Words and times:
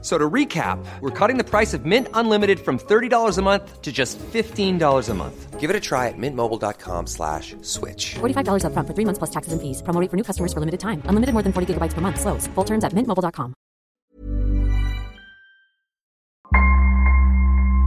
So 0.00 0.16
to 0.16 0.30
recap, 0.30 0.78
we're 1.00 1.10
cutting 1.10 1.38
the 1.38 1.44
price 1.44 1.74
of 1.74 1.84
Mint 1.84 2.06
Unlimited 2.14 2.60
from 2.60 2.78
$30 2.78 3.36
a 3.36 3.42
month 3.42 3.82
to 3.82 3.90
just 3.90 4.16
$15 4.32 5.08
a 5.08 5.14
month. 5.14 5.58
Give 5.58 5.70
it 5.70 5.74
a 5.74 5.80
try 5.80 6.06
at 6.06 6.14
mintmobile.com 6.16 7.08
slash 7.08 7.56
switch. 7.62 8.14
$45 8.20 8.64
up 8.64 8.72
front 8.74 8.86
for 8.86 8.94
three 8.94 9.04
months 9.04 9.18
plus 9.18 9.30
taxes 9.30 9.52
and 9.52 9.60
fees. 9.60 9.82
Promo 9.82 10.00
rate 10.00 10.08
for 10.08 10.16
new 10.16 10.22
customers 10.22 10.52
for 10.52 10.60
limited 10.60 10.78
time. 10.78 11.02
Unlimited 11.06 11.32
more 11.32 11.42
than 11.42 11.52
40 11.52 11.74
gigabytes 11.74 11.94
per 11.94 12.00
month. 12.00 12.20
Slows. 12.20 12.46
Full 12.54 12.64
terms 12.64 12.84
at 12.84 12.92
mintmobile.com. 12.92 13.54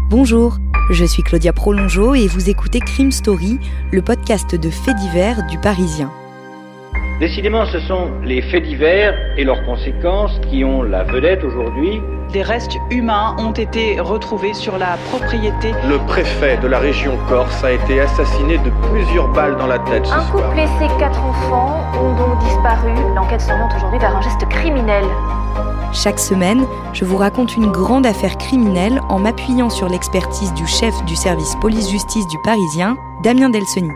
Bonjour, 0.10 0.58
je 0.90 1.06
suis 1.06 1.24
Claudia 1.24 1.54
Prolongeau 1.54 2.14
et 2.16 2.28
vous 2.28 2.50
écoutez 2.50 2.82
Crime 2.82 3.14
Story, 3.14 3.58
le 3.94 4.02
podcast 4.02 4.54
de 4.56 4.70
faits 4.70 4.98
divers 4.98 5.48
du 5.48 5.58
Parisien. 5.58 6.12
Décidément, 7.22 7.68
ce 7.68 7.80
sont 7.82 8.10
les 8.24 8.42
faits 8.42 8.64
divers 8.64 9.14
et 9.38 9.44
leurs 9.44 9.64
conséquences 9.64 10.32
qui 10.50 10.66
ont 10.66 10.82
la 10.82 11.04
vedette 11.04 11.44
aujourd'hui. 11.44 12.02
Des 12.34 12.42
restes 12.42 12.76
humains 12.90 13.36
ont 13.38 13.52
été 13.52 14.00
retrouvés 14.00 14.56
sur 14.56 14.80
la 14.80 14.98
propriété. 15.12 15.72
Le 15.88 16.00
préfet 16.08 16.58
de 16.58 16.68
la 16.68 16.80
région 16.80 17.20
Corse 17.30 17.64
a 17.64 17.74
été 17.74 18.02
assassiné 18.02 18.58
de 18.58 18.72
plusieurs 18.90 19.28
balles 19.34 19.56
dans 19.58 19.68
la 19.68 19.78
tête 19.78 20.08
ce 20.08 20.14
Un 20.14 20.22
soir. 20.22 20.48
couple 20.48 20.62
et 20.62 20.68
ses 20.80 20.88
quatre 20.98 21.24
enfants 21.24 21.84
ont 21.94 22.16
donc 22.16 22.40
disparu. 22.40 22.90
L'enquête 23.16 23.42
s'oriente 23.42 23.72
aujourd'hui 23.78 24.00
vers 24.00 24.18
un 24.18 24.22
geste 24.22 24.48
criminel. 24.50 25.04
Chaque 25.94 26.18
semaine, 26.18 26.66
je 26.94 27.06
vous 27.06 27.18
raconte 27.18 27.56
une 27.56 27.68
grande 27.68 28.08
affaire 28.08 28.36
criminelle 28.40 29.00
en 29.10 29.20
m'appuyant 29.20 29.70
sur 29.70 29.88
l'expertise 29.90 30.56
du 30.56 30.66
chef 30.66 31.06
du 31.06 31.16
service 31.16 31.56
police-justice 31.62 32.26
du 32.26 32.38
Parisien, 32.44 32.98
Damien 33.22 33.52
Delseny. 33.52 33.92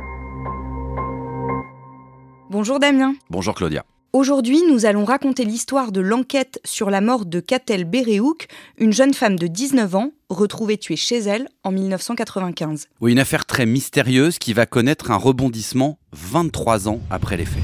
Bonjour 2.58 2.80
Damien. 2.80 3.16
Bonjour 3.30 3.54
Claudia. 3.54 3.84
Aujourd'hui, 4.14 4.62
nous 4.72 4.86
allons 4.86 5.04
raconter 5.04 5.44
l'histoire 5.44 5.92
de 5.92 6.00
l'enquête 6.00 6.62
sur 6.64 6.90
la 6.90 7.02
mort 7.02 7.26
de 7.26 7.42
Katel 7.42 7.84
Béréouk, 7.84 8.48
une 8.78 8.94
jeune 8.94 9.14
femme 9.14 9.38
de 9.38 9.48
19 9.48 9.94
ans 9.94 10.12
retrouvée 10.30 10.78
tuée 10.78 10.96
chez 10.96 11.18
elle 11.18 11.50
en 11.66 11.74
1995. 11.74 12.88
Oui, 13.02 13.12
une 13.12 13.20
affaire 13.20 13.46
très 13.46 13.66
mystérieuse 13.66 14.40
qui 14.40 14.54
va 14.54 14.66
connaître 14.66 15.12
un 15.12 15.18
rebondissement 15.18 15.98
23 16.14 16.88
ans 16.88 17.02
après 17.10 17.36
les 17.36 17.44
faits. 17.44 17.62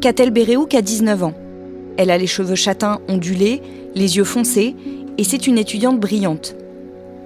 Katel 0.00 0.30
Béréouk 0.30 0.74
a 0.74 0.80
19 0.80 1.22
ans. 1.22 1.34
Elle 1.98 2.10
a 2.10 2.16
les 2.16 2.26
cheveux 2.26 2.54
châtains 2.54 3.02
ondulés, 3.08 3.60
les 3.94 4.16
yeux 4.16 4.24
foncés, 4.24 4.74
et 5.18 5.24
c'est 5.24 5.46
une 5.46 5.58
étudiante 5.58 6.00
brillante. 6.00 6.56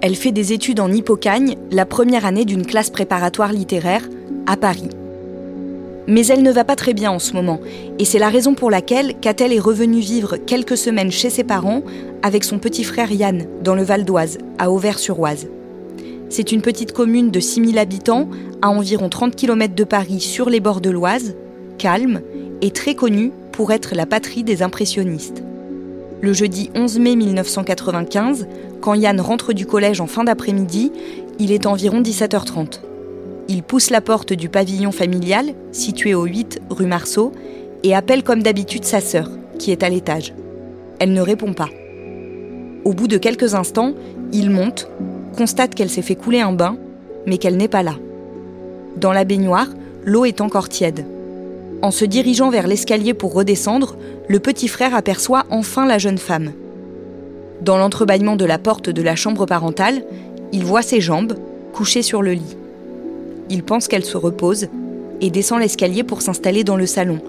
Elle 0.01 0.17
fait 0.17 0.33
des 0.33 0.51
études 0.51 0.81
en 0.81 0.91
Hippocagne, 0.91 1.55
la 1.71 1.85
première 1.85 2.25
année 2.25 2.43
d'une 2.43 2.65
classe 2.65 2.89
préparatoire 2.89 3.53
littéraire, 3.53 4.03
à 4.47 4.57
Paris. 4.57 4.89
Mais 6.07 6.25
elle 6.27 6.41
ne 6.41 6.51
va 6.51 6.63
pas 6.63 6.77
très 6.77 6.93
bien 6.93 7.11
en 7.11 7.19
ce 7.19 7.33
moment, 7.33 7.59
et 7.99 8.05
c'est 8.05 8.19
la 8.19 8.29
raison 8.29 8.55
pour 8.55 8.71
laquelle 8.71 9.15
Katel 9.19 9.51
est 9.51 9.59
revenue 9.59 9.99
vivre 9.99 10.37
quelques 10.37 10.77
semaines 10.77 11.11
chez 11.11 11.29
ses 11.29 11.43
parents 11.43 11.83
avec 12.23 12.45
son 12.45 12.59
petit 12.59 12.85
frère 12.85 13.11
Yann, 13.11 13.45
dans 13.61 13.75
le 13.75 13.83
Val 13.83 14.05
d'Oise, 14.05 14.37
à 14.57 14.71
Auvers-sur-Oise. 14.71 15.47
C'est 16.29 16.51
une 16.51 16.61
petite 16.61 16.93
commune 16.93 17.29
de 17.29 17.39
6000 17.39 17.77
habitants, 17.77 18.29
à 18.61 18.69
environ 18.69 19.09
30 19.09 19.35
km 19.35 19.75
de 19.75 19.83
Paris, 19.83 20.21
sur 20.21 20.49
les 20.49 20.61
bords 20.61 20.81
de 20.81 20.89
l'Oise, 20.89 21.35
calme 21.77 22.21
et 22.61 22.71
très 22.71 22.95
connue 22.95 23.31
pour 23.51 23.71
être 23.71 23.93
la 23.93 24.05
patrie 24.05 24.43
des 24.43 24.63
impressionnistes. 24.63 25.43
Le 26.21 26.33
jeudi 26.33 26.69
11 26.73 26.99
mai 26.99 27.15
1995, 27.15 28.47
quand 28.81 28.93
Yann 28.93 29.19
rentre 29.21 29.53
du 29.53 29.65
collège 29.65 30.01
en 30.01 30.07
fin 30.07 30.23
d'après-midi, 30.23 30.91
il 31.37 31.51
est 31.51 31.65
environ 31.65 32.01
17h30. 32.01 32.79
Il 33.49 33.63
pousse 33.63 33.89
la 33.89 34.01
porte 34.01 34.33
du 34.33 34.49
pavillon 34.49 34.91
familial, 34.91 35.53
situé 35.71 36.13
au 36.13 36.25
8 36.25 36.59
rue 36.69 36.85
Marceau, 36.85 37.31
et 37.83 37.95
appelle 37.95 38.23
comme 38.23 38.43
d'habitude 38.43 38.83
sa 38.83 38.99
sœur, 38.99 39.29
qui 39.57 39.71
est 39.71 39.83
à 39.83 39.89
l'étage. 39.89 40.33
Elle 40.99 41.13
ne 41.13 41.21
répond 41.21 41.53
pas. 41.53 41.69
Au 42.83 42.93
bout 42.93 43.07
de 43.07 43.17
quelques 43.17 43.55
instants, 43.55 43.93
il 44.33 44.49
monte, 44.49 44.89
constate 45.37 45.75
qu'elle 45.75 45.89
s'est 45.89 46.01
fait 46.01 46.15
couler 46.15 46.41
un 46.41 46.51
bain, 46.51 46.77
mais 47.25 47.37
qu'elle 47.37 47.57
n'est 47.57 47.67
pas 47.67 47.83
là. 47.83 47.95
Dans 48.97 49.13
la 49.13 49.23
baignoire, 49.23 49.67
l'eau 50.03 50.25
est 50.25 50.41
encore 50.41 50.69
tiède. 50.69 51.05
En 51.81 51.91
se 51.91 52.05
dirigeant 52.05 52.49
vers 52.49 52.67
l'escalier 52.67 53.13
pour 53.13 53.33
redescendre, 53.33 53.95
le 54.27 54.39
petit 54.39 54.67
frère 54.67 54.95
aperçoit 54.95 55.45
enfin 55.49 55.85
la 55.85 55.99
jeune 55.99 56.17
femme. 56.17 56.51
Dans 57.61 57.77
l'entrebâillement 57.77 58.35
de 58.35 58.45
la 58.45 58.57
porte 58.57 58.89
de 58.89 59.01
la 59.01 59.15
chambre 59.15 59.45
parentale, 59.45 60.03
il 60.51 60.65
voit 60.65 60.81
ses 60.81 61.01
jambes, 61.01 61.37
couchées 61.73 62.01
sur 62.01 62.21
le 62.21 62.33
lit. 62.33 62.57
Il 63.49 63.63
pense 63.63 63.87
qu'elle 63.87 64.05
se 64.05 64.17
repose 64.17 64.67
et 65.21 65.29
descend 65.29 65.59
l'escalier 65.59 66.03
pour 66.03 66.21
s'installer 66.21 66.63
dans 66.63 66.77
le 66.77 66.85
salon 66.85 67.19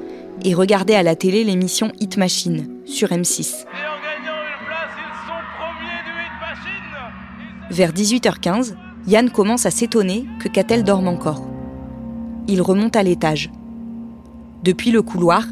et 0.45 0.55
regarder 0.55 0.95
à 0.95 1.03
la 1.03 1.17
télé 1.17 1.45
l'émission 1.45 1.93
Hit 2.01 2.17
Machine 2.17 2.69
sur 2.85 3.09
M6. 3.09 3.65
Vers 7.71 7.93
18h15, 7.93 8.75
Yann 9.07 9.31
commence 9.31 9.67
à 9.67 9.71
s'étonner 9.71 10.27
que 10.41 10.49
Catel 10.49 10.85
dorme 10.85 11.09
encore. 11.09 11.47
Il 12.47 12.63
remonte 12.63 12.97
à 12.97 13.03
l'étage. 13.03 13.51
Depuis 14.65 14.91
le 14.91 15.03
couloir, 15.03 15.47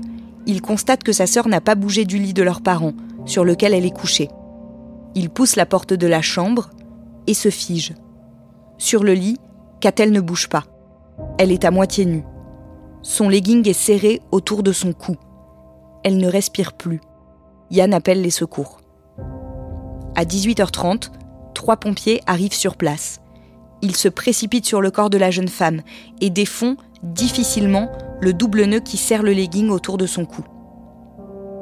il 0.47 0.63
constate 0.63 1.03
que 1.03 1.13
sa 1.13 1.27
sœur 1.27 1.49
n'a 1.49 1.61
pas 1.61 1.75
bougé 1.75 2.05
du 2.05 2.19
lit 2.19 2.33
de 2.33 2.43
leurs 2.43 2.63
parents, 2.63 2.95
sur 3.25 3.45
lequel 3.45 3.75
elle 3.75 3.85
est 3.85 3.97
couchée. 3.97 4.29
Il 5.15 5.31
pousse 5.31 5.57
la 5.57 5.67
porte 5.67 5.93
de 5.93 6.07
la 6.07 6.23
chambre 6.23 6.71
et 7.27 7.35
se 7.35 7.51
fige. 7.51 7.95
Sur 8.79 9.05
le 9.05 9.13
lit, 9.13 9.39
Catel 9.87 10.11
ne 10.11 10.21
bouge 10.21 10.49
pas. 10.49 10.65
Elle 11.39 11.53
est 11.53 11.65
à 11.65 11.71
moitié 11.71 12.07
nue. 12.07 12.25
Son 13.03 13.29
legging 13.29 13.69
est 13.69 13.73
serré 13.73 14.21
autour 14.33 14.65
de 14.65 14.73
son 14.73 14.93
cou. 14.93 15.15
Elle 16.03 16.17
ne 16.17 16.27
respire 16.27 16.73
plus. 16.73 17.01
Yann 17.71 17.95
appelle 17.95 18.21
les 18.21 18.33
secours. 18.33 18.81
À 20.17 20.25
18h30, 20.25 21.13
trois 21.55 21.77
pompiers 21.77 22.21
arrivent 22.27 22.53
sur 22.53 22.75
place. 22.75 23.21
Ils 23.81 23.95
se 23.95 24.09
précipitent 24.09 24.67
sur 24.67 24.81
le 24.81 24.91
corps 24.91 25.09
de 25.09 25.19
la 25.19 25.31
jeune 25.31 25.47
femme 25.47 25.83
et 26.21 26.31
défont 26.31 26.77
difficilement 27.05 27.89
le 28.21 28.33
double 28.33 28.65
nœud 28.65 28.81
qui 28.81 28.97
serre 28.97 29.23
le 29.23 29.35
legging 29.35 29.71
autour 29.71 29.99
de 29.99 30.07
son 30.07 30.25
cou. 30.25 30.43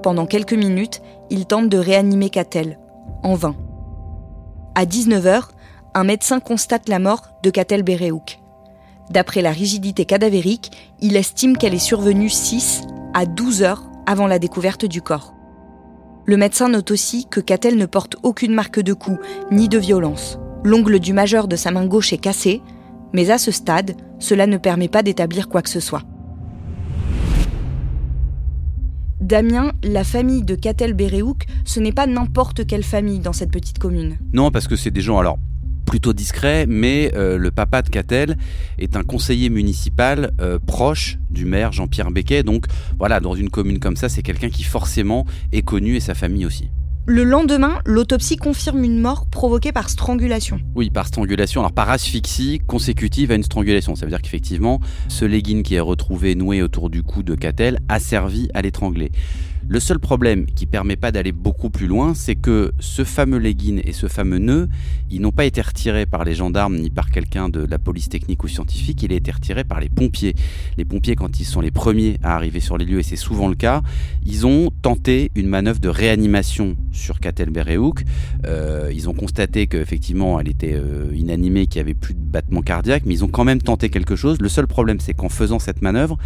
Pendant 0.02 0.24
quelques 0.24 0.54
minutes, 0.54 1.02
ils 1.28 1.44
tentent 1.44 1.68
de 1.68 1.76
réanimer 1.76 2.30
Catel, 2.30 2.78
en 3.22 3.34
vain. 3.34 3.54
À 4.74 4.86
19h, 4.86 5.48
un 5.94 6.03
médecin 6.03 6.41
constate 6.41 6.88
la 6.88 6.99
mort 6.99 7.22
de 7.44 7.50
Catel 7.50 7.84
Béréouk. 7.84 8.41
D'après 9.10 9.43
la 9.43 9.53
rigidité 9.53 10.05
cadavérique, 10.05 10.72
il 11.00 11.15
estime 11.16 11.56
qu'elle 11.56 11.75
est 11.75 11.78
survenue 11.78 12.28
6 12.28 12.82
à 13.15 13.27
12 13.27 13.62
heures 13.62 13.84
avant 14.06 14.27
la 14.27 14.41
découverte 14.41 14.84
du 14.84 15.03
corps. 15.03 15.34
Le 16.27 16.37
médecin 16.37 16.69
note 16.69 16.91
aussi 16.91 17.27
que 17.31 17.38
Catel 17.38 17.77
ne 17.77 17.87
porte 17.87 18.16
aucune 18.22 18.54
marque 18.54 18.81
de 18.81 18.93
coup 18.93 19.19
ni 19.53 19.69
de 19.69 19.78
violence. 19.78 20.38
L'ongle 20.65 20.99
du 20.99 21.12
majeur 21.12 21.47
de 21.47 21.54
sa 21.54 21.71
main 21.71 21.87
gauche 21.87 22.12
est 22.12 22.19
cassé, 22.19 22.60
mais 23.12 23.31
à 23.31 23.38
ce 23.38 23.53
stade, 23.53 23.94
cela 24.19 24.47
ne 24.47 24.56
permet 24.56 24.88
pas 24.88 25.03
d'établir 25.03 25.49
quoi 25.49 25.62
que 25.62 25.71
ce 25.71 25.81
soit. 25.81 26.03
Damien, 29.21 29.72
la 29.84 30.03
famille 30.03 30.43
de 30.43 30.54
Catel 30.54 30.93
Béréouk, 30.93 31.44
ce 31.65 31.78
n'est 31.78 31.93
pas 31.93 32.06
n'importe 32.06 32.66
quelle 32.66 32.83
famille 32.83 33.21
dans 33.21 33.33
cette 33.33 33.53
petite 33.53 33.78
commune. 33.78 34.19
Non, 34.33 34.50
parce 34.50 34.66
que 34.66 34.77
c'est 34.77 34.91
des 34.91 35.00
gens, 35.00 35.19
alors 35.19 35.38
plutôt 35.94 36.12
discrets, 36.12 36.66
mais 36.66 37.12
euh, 37.15 37.38
le 37.38 37.53
papa 37.53 37.81
de 37.81 37.88
Catel 37.88 38.37
est 38.81 38.97
un 38.97 39.05
conseiller 39.05 39.49
municipal 39.49 40.32
euh, 40.41 40.59
proche 40.59 41.19
du 41.31 41.44
maire 41.44 41.71
Jean-Pierre 41.71 42.10
Becquet. 42.10 42.43
Donc 42.43 42.65
voilà, 42.99 43.21
dans 43.21 43.37
une 43.37 43.49
commune 43.49 43.78
comme 43.78 43.94
ça, 43.94 44.09
c'est 44.09 44.22
quelqu'un 44.22 44.49
qui 44.50 44.65
forcément 44.65 45.25
est 45.53 45.62
connu 45.62 45.94
et 45.94 46.00
sa 46.00 46.16
famille 46.16 46.47
aussi. 46.47 46.68
Le 47.07 47.22
lendemain, 47.22 47.78
l'autopsie 47.84 48.34
confirme 48.34 48.83
une 48.83 48.98
mort 48.98 49.27
provoquée 49.27 49.71
par 49.71 49.89
strangulation. 49.89 50.59
Oui, 50.74 50.91
par 50.91 51.07
strangulation, 51.07 51.60
alors 51.60 51.71
par 51.71 51.89
asphyxie 51.91 52.59
consécutive 52.66 53.30
à 53.30 53.36
une 53.36 53.45
strangulation. 53.45 53.95
Ça 53.95 54.04
veut 54.04 54.10
dire 54.10 54.21
qu'effectivement, 54.21 54.80
ce 55.07 55.24
legging 55.24 55.63
qui 55.63 55.77
est 55.77 55.80
retrouvé 55.80 56.34
noué 56.34 56.60
autour 56.60 56.91
du 56.91 57.04
cou 57.04 57.22
de 57.22 57.36
Catel 57.36 57.78
a 57.89 58.01
servi 58.01 58.48
à 58.53 58.63
l'étrangler. 58.63 59.13
Le 59.66 59.81
seul 59.81 59.99
problème 59.99 60.45
qui 60.47 60.66
permet 60.66 60.97
pas 60.97 61.11
d'aller 61.11 61.33
beaucoup 61.33 61.71
plus 61.71 61.87
loin, 61.87 62.15
c'est 62.15 62.34
que 62.34 62.72
ce 62.81 63.03
fameux 63.03 63.39
legging 63.39 63.81
et 63.84 63.93
ce 63.93 64.09
fameux 64.09 64.39
nœud, 64.39 64.69
ils 65.11 65.21
n'ont 65.21 65.33
pas 65.33 65.47
été 65.47 65.63
retirés 65.63 66.05
par 66.05 66.25
les 66.25 66.34
gendarmes 66.34 66.77
ni 66.77 66.91
par 66.91 67.11
quelqu'un 67.11 67.49
de 67.49 67.65
la 67.65 67.78
police 67.78 68.11
technique 68.11 68.45
ou 68.45 68.49
scientifique, 68.49 69.03
il 69.03 69.13
a 69.13 69.16
été 69.16 69.31
retiré 69.31 69.65
par 69.65 69.81
les 69.81 69.89
pompiers. 69.89 70.34
Les 70.77 70.84
pompiers, 70.84 71.16
quand 71.16 71.41
ils 71.41 71.45
sont 71.45 71.63
les 71.63 71.71
premiers 71.71 72.19
à 72.22 72.34
arriver 72.34 72.61
sur 72.61 72.77
les 72.77 72.84
lieux, 72.84 72.99
et 72.99 73.03
c'est 73.03 73.16
souvent 73.16 73.49
le 73.49 73.55
cas, 73.55 73.83
ils 74.27 74.47
ont 74.47 74.71
tenté 74.83 75.31
une 75.34 75.49
manœuvre 75.49 75.81
de 75.81 75.89
réanimation 75.89 76.77
sur 76.93 77.19
Catel 77.19 77.51
Béréouk. 77.51 78.05
Euh, 78.47 78.91
ils 78.95 79.09
ont 79.09 79.15
constaté 79.15 79.66
qu'effectivement, 79.66 80.39
elle 80.41 80.49
était 80.49 80.75
euh, 80.75 81.11
inanimée, 81.15 81.66
qu'il 81.66 81.81
n'y 81.81 81.87
avait 81.87 81.95
plus 81.95 82.15
de 82.15 82.21
battement 82.21 82.61
cardiaque, 82.61 83.05
mais 83.07 83.15
ils 83.15 83.25
ont 83.25 83.28
quand 83.28 83.45
même 83.45 83.63
tenté 83.63 83.89
quelque 83.89 84.15
chose. 84.15 84.39
Le 84.41 84.49
seul 84.49 84.66
problème, 84.66 85.01
c'est 85.01 85.15
qu'en 85.15 85.31
faisant 85.31 85.59
cette 85.59 85.81
manœuvre, 85.81 86.19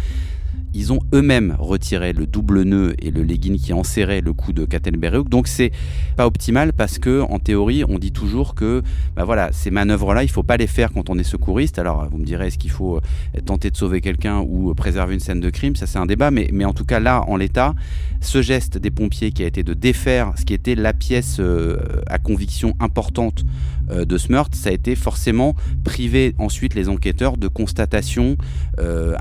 ils 0.73 0.93
ont 0.93 0.99
eux-mêmes 1.13 1.55
retiré 1.57 2.13
le 2.13 2.27
double 2.27 2.63
nœud 2.63 2.93
et 2.99 3.11
le 3.11 3.23
legging 3.23 3.57
qui 3.57 3.73
enserrait 3.73 4.21
le 4.21 4.33
cou 4.33 4.53
de 4.53 4.65
Katel 4.65 4.97
Bereuk. 4.97 5.29
Donc 5.29 5.47
c'est 5.47 5.71
pas 6.15 6.27
optimal 6.27 6.73
parce 6.73 6.99
que 6.99 7.21
en 7.21 7.39
théorie, 7.39 7.83
on 7.87 7.97
dit 7.97 8.11
toujours 8.11 8.55
que 8.55 8.83
bah 9.15 9.23
voilà, 9.23 9.51
ces 9.51 9.71
manœuvres-là, 9.71 10.23
il 10.23 10.29
faut 10.29 10.43
pas 10.43 10.57
les 10.57 10.67
faire 10.67 10.91
quand 10.93 11.09
on 11.09 11.17
est 11.17 11.23
secouriste. 11.23 11.79
Alors 11.79 12.07
vous 12.09 12.17
me 12.17 12.25
direz, 12.25 12.47
est-ce 12.47 12.57
qu'il 12.57 12.71
faut 12.71 12.97
euh, 12.97 13.41
tenter 13.45 13.71
de 13.71 13.77
sauver 13.77 14.01
quelqu'un 14.01 14.39
ou 14.39 14.73
préserver 14.75 15.13
une 15.15 15.19
scène 15.19 15.39
de 15.39 15.49
crime? 15.49 15.75
Ça 15.75 15.87
c'est 15.87 15.99
un 15.99 16.05
débat, 16.05 16.31
mais, 16.31 16.49
mais 16.53 16.65
en 16.65 16.73
tout 16.73 16.85
cas 16.85 16.99
là, 16.99 17.23
en 17.27 17.35
l'état, 17.35 17.73
ce 18.21 18.41
geste 18.41 18.77
des 18.77 18.91
pompiers 18.91 19.31
qui 19.31 19.43
a 19.43 19.47
été 19.47 19.63
de 19.63 19.73
défaire 19.73 20.33
ce 20.35 20.45
qui 20.45 20.53
était 20.53 20.75
la 20.75 20.93
pièce 20.93 21.37
euh, 21.39 21.77
à 22.07 22.17
conviction 22.17 22.75
importante 22.79 23.45
euh, 23.91 24.05
de 24.05 24.17
ce 24.17 24.31
meurtre, 24.31 24.57
ça 24.57 24.69
a 24.69 24.73
été 24.73 24.95
forcément 24.95 25.55
privé 25.83 26.35
ensuite 26.37 26.75
les 26.75 26.89
enquêteurs 26.89 27.37
de 27.37 27.47
constatations 27.47 28.37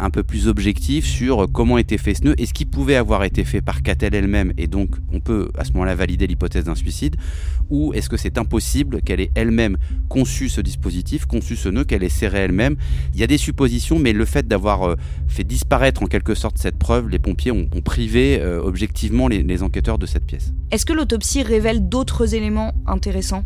un 0.01 0.11
peu 0.11 0.23
plus 0.23 0.47
objectives 0.47 1.05
sur 1.05 1.51
comment 1.53 1.79
était 1.79 1.99
fait 1.99 2.15
ce 2.15 2.23
nœud 2.23 2.35
et 2.39 2.47
ce 2.47 2.53
qui 2.53 2.65
pouvait 2.65 2.95
avoir 2.95 3.25
été 3.25 3.45
fait 3.45 3.61
par 3.61 3.83
Catel 3.83 4.15
elle-même. 4.15 4.53
Et 4.57 4.69
donc 4.69 4.91
on 5.13 5.19
peut 5.19 5.51
à 5.59 5.65
ce 5.65 5.73
moment-là 5.73 5.97
valider 5.97 6.29
l'hypothèse 6.29 6.65
d'un 6.65 6.77
suicide. 6.77 7.17
Ou 7.69 7.93
est-ce 7.93 8.09
que 8.09 8.17
c'est 8.17 8.39
impossible 8.39 9.03
qu'elle 9.03 9.21
ait 9.21 9.33
elle-même 9.35 9.77
conçu 10.09 10.49
ce 10.49 10.61
dispositif, 10.61 11.27
conçu 11.27 11.57
ce 11.57 11.69
nœud, 11.69 11.85
qu'elle 11.85 12.05
ait 12.05 12.09
serré 12.09 12.39
elle-même? 12.39 12.77
Il 13.15 13.21
y 13.21 13.25
a 13.25 13.27
des 13.27 13.37
suppositions 13.37 13.99
mais 13.99 14.13
le 14.13 14.25
fait 14.25 14.47
d'avoir 14.47 14.85
euh, 14.85 14.97
fait 15.27 15.45
disparaître 15.45 16.03
en 16.03 16.07
quelque 16.07 16.35
sorte 16.35 16.59
cette 16.59 16.79
preuve, 16.79 17.09
les 17.09 17.19
pompiers 17.19 17.53
ont, 17.53 17.67
privé 17.85 18.39
euh, 18.41 18.61
objectivement 18.63 19.29
les 19.29 19.63
enquêteurs 19.63 19.99
de 19.99 20.07
cette 20.07 20.25
pièce. 20.25 20.53
Est-ce 20.71 20.85
que 20.85 20.93
l'autopsie 20.93 21.43
révèle 21.43 21.89
d'autres 21.89 22.35
éléments 22.35 22.75
intéressants? 22.87 23.45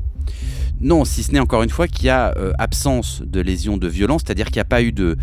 Non, 0.82 1.04
si 1.04 1.22
ce 1.22 1.30
n'est 1.30 1.38
encore 1.38 1.62
une 1.62 1.70
fois 1.70 1.86
qu'il 1.86 2.06
y 2.06 2.08
a 2.08 2.34
euh, 2.36 2.52
absence 2.58 3.22
de 3.24 3.40
lésions 3.40 3.76
de 3.76 3.86
violence, 3.86 4.22
c'est-à-dire 4.26 4.46
qu'il 4.46 4.56
n'y 4.56 4.62
a 4.62 4.64
pas 4.64 4.82
eu 4.82 4.90
de, 4.90 5.16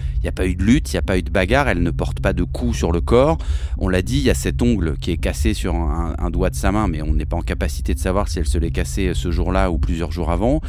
lutte, 0.57 0.93
il 0.93 0.95
n'y 0.95 0.99
a 0.99 1.01
pas 1.01 1.17
eu 1.17 1.21
de 1.21 1.29
bagarre, 1.29 1.67
elle 1.67 1.83
ne 1.83 1.91
porte 1.91 2.21
pas 2.21 2.31
de 2.31 2.43
coups 2.43 2.77
sur 2.77 2.93
le 2.93 3.01
corps. 3.01 3.37
On 3.77 3.89
l'a 3.89 4.01
dit, 4.01 4.19
il 4.19 4.23
y 4.23 4.29
a 4.29 4.35
cet 4.35 4.61
ongle 4.61 4.95
qui 4.97 5.11
est 5.11 5.17
cassé 5.17 5.53
sur 5.53 5.75
un, 5.75 6.29
doigt 6.29 6.49
de 6.49 6.55
sa 6.55 6.71
main, 6.71 6.87
mais 6.87 7.01
on 7.01 7.13
n'est 7.13 7.25
pas 7.25 7.35
en 7.35 7.41
capacité 7.41 7.93
de 7.93 7.99
savoir 7.99 8.29
si 8.29 8.39
elle 8.39 8.47
se 8.47 8.57
l'est 8.57 8.71
cassé 8.71 9.11
ce 9.13 9.31
jour-là 9.31 9.69
ou 9.69 9.79
plusieurs 9.79 10.13
jours 10.13 10.31
avant. 10.31 10.61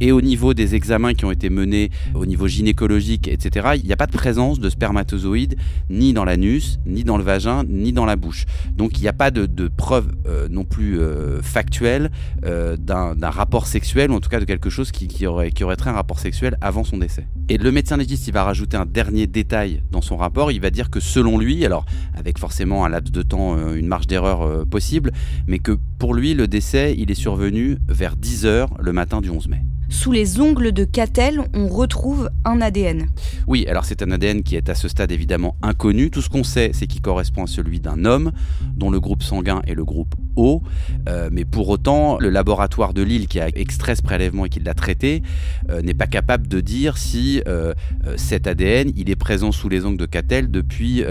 Et 0.00 0.12
au 0.12 0.20
niveau 0.20 0.54
des 0.54 0.76
examens 0.76 1.14
qui 1.14 1.24
ont 1.24 1.32
été 1.32 1.50
menés 1.50 1.90
au 2.14 2.24
niveau 2.24 2.46
gynécologique, 2.46 3.26
etc., 3.26 3.70
il 3.76 3.84
n'y 3.84 3.92
a 3.92 3.96
pas 3.96 4.06
de 4.06 4.12
présence 4.12 4.60
de 4.60 4.70
spermatozoïdes 4.70 5.56
ni 5.90 6.12
dans 6.12 6.24
l'anus, 6.24 6.78
ni 6.86 7.02
dans 7.02 7.18
le 7.18 7.24
vagin, 7.24 7.64
ni 7.68 7.92
dans 7.92 8.04
la 8.04 8.14
bouche. 8.14 8.44
Donc 8.76 8.98
il 8.98 9.02
n'y 9.02 9.08
a 9.08 9.12
pas 9.12 9.32
de, 9.32 9.68
preuve 9.76 10.12
euh, 10.28 10.46
non 10.48 10.64
plus 10.64 11.00
euh, 11.00 11.42
factuelle 11.42 12.10
d'un 12.42 13.30
rapport 13.30 13.66
ou 14.10 14.14
en 14.14 14.20
tout 14.20 14.28
cas 14.28 14.40
de 14.40 14.44
quelque 14.44 14.70
chose 14.70 14.90
qui, 14.90 15.26
aurait, 15.26 15.50
qui 15.50 15.64
aurait 15.64 15.76
trait 15.76 15.90
un 15.90 15.94
rapport 15.94 16.18
sexuel 16.18 16.56
avant 16.60 16.84
son 16.84 16.98
décès. 16.98 17.26
Et 17.48 17.58
le 17.58 17.70
médecin 17.72 17.96
légiste, 17.96 18.26
il 18.26 18.32
va 18.32 18.44
rajouter 18.44 18.76
un 18.76 18.86
dernier 18.86 19.26
détail 19.26 19.82
dans 19.90 20.00
son 20.00 20.16
rapport. 20.16 20.50
Il 20.50 20.60
va 20.60 20.70
dire 20.70 20.90
que 20.90 21.00
selon 21.00 21.38
lui, 21.38 21.64
alors 21.64 21.84
avec 22.14 22.38
forcément 22.38 22.84
un 22.84 22.88
laps 22.88 23.12
de 23.12 23.22
temps, 23.22 23.56
euh, 23.56 23.74
une 23.74 23.86
marge 23.86 24.06
d'erreur 24.06 24.42
euh, 24.42 24.64
possible, 24.64 25.12
mais 25.46 25.58
que 25.58 25.78
pour 25.98 26.14
lui, 26.14 26.34
le 26.34 26.48
décès, 26.48 26.94
il 26.98 27.10
est 27.10 27.14
survenu 27.14 27.78
vers 27.88 28.16
10h 28.16 28.68
le 28.78 28.92
matin 28.92 29.20
du 29.20 29.30
11 29.30 29.48
mai. 29.48 29.62
Sous 29.88 30.12
les 30.12 30.40
ongles 30.40 30.72
de 30.72 30.84
Catel, 30.84 31.40
on 31.54 31.68
retrouve 31.68 32.30
un 32.44 32.60
ADN. 32.60 33.06
Oui, 33.46 33.66
alors 33.68 33.84
c'est 33.84 34.02
un 34.02 34.10
ADN 34.10 34.42
qui 34.42 34.56
est 34.56 34.68
à 34.68 34.74
ce 34.74 34.88
stade 34.88 35.12
évidemment 35.12 35.56
inconnu. 35.62 36.10
Tout 36.10 36.22
ce 36.22 36.28
qu'on 36.28 36.44
sait, 36.44 36.70
c'est 36.72 36.86
qu'il 36.86 37.00
correspond 37.00 37.44
à 37.44 37.46
celui 37.46 37.80
d'un 37.80 38.04
homme, 38.04 38.32
dont 38.74 38.90
le 38.90 38.98
groupe 39.00 39.22
sanguin 39.22 39.62
est 39.66 39.74
le 39.74 39.84
groupe 39.84 40.14
O. 40.34 40.62
Euh, 41.08 41.28
mais 41.32 41.44
pour 41.44 41.68
autant, 41.68 42.18
le 42.18 42.30
laboratoire 42.30 42.94
de 42.94 43.02
Lille 43.02 43.28
qui 43.28 43.40
a 43.40 43.48
extrait 43.48 43.94
ce 43.94 44.02
prélèvement 44.02 44.44
et 44.44 44.48
qui 44.48 44.60
l'a 44.60 44.74
traité 44.74 45.22
euh, 45.70 45.82
n'est 45.82 45.94
pas 45.94 46.06
capable 46.06 46.48
de 46.48 46.60
dire 46.60 46.98
si 46.98 47.42
euh, 47.46 47.72
cet 48.16 48.46
ADN 48.46 48.90
il 48.96 49.08
est 49.08 49.16
présent 49.16 49.52
sous 49.52 49.68
les 49.68 49.84
ongles 49.84 49.98
de 49.98 50.06
Catel 50.06 50.50
depuis 50.50 51.04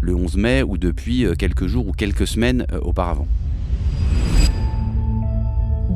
le 0.00 0.14
11 0.14 0.36
mai 0.36 0.62
ou 0.62 0.78
depuis 0.78 1.26
quelques 1.38 1.66
jours 1.66 1.88
ou 1.88 1.92
quelques 1.92 2.26
semaines 2.26 2.66
auparavant. 2.82 3.26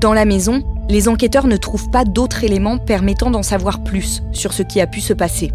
Dans 0.01 0.15
la 0.15 0.25
maison, 0.25 0.63
les 0.89 1.09
enquêteurs 1.09 1.47
ne 1.47 1.59
trouvent 1.59 1.91
pas 1.91 2.07
d'autres 2.07 2.43
éléments 2.43 2.79
permettant 2.79 3.31
d'en 3.31 3.43
savoir 3.43 3.85
plus 3.85 4.23
sur 4.33 4.55
ce 4.55 4.63
qui 4.63 4.81
a 4.81 4.87
pu 4.87 5.03
se 5.03 5.13
passer. 5.13 5.53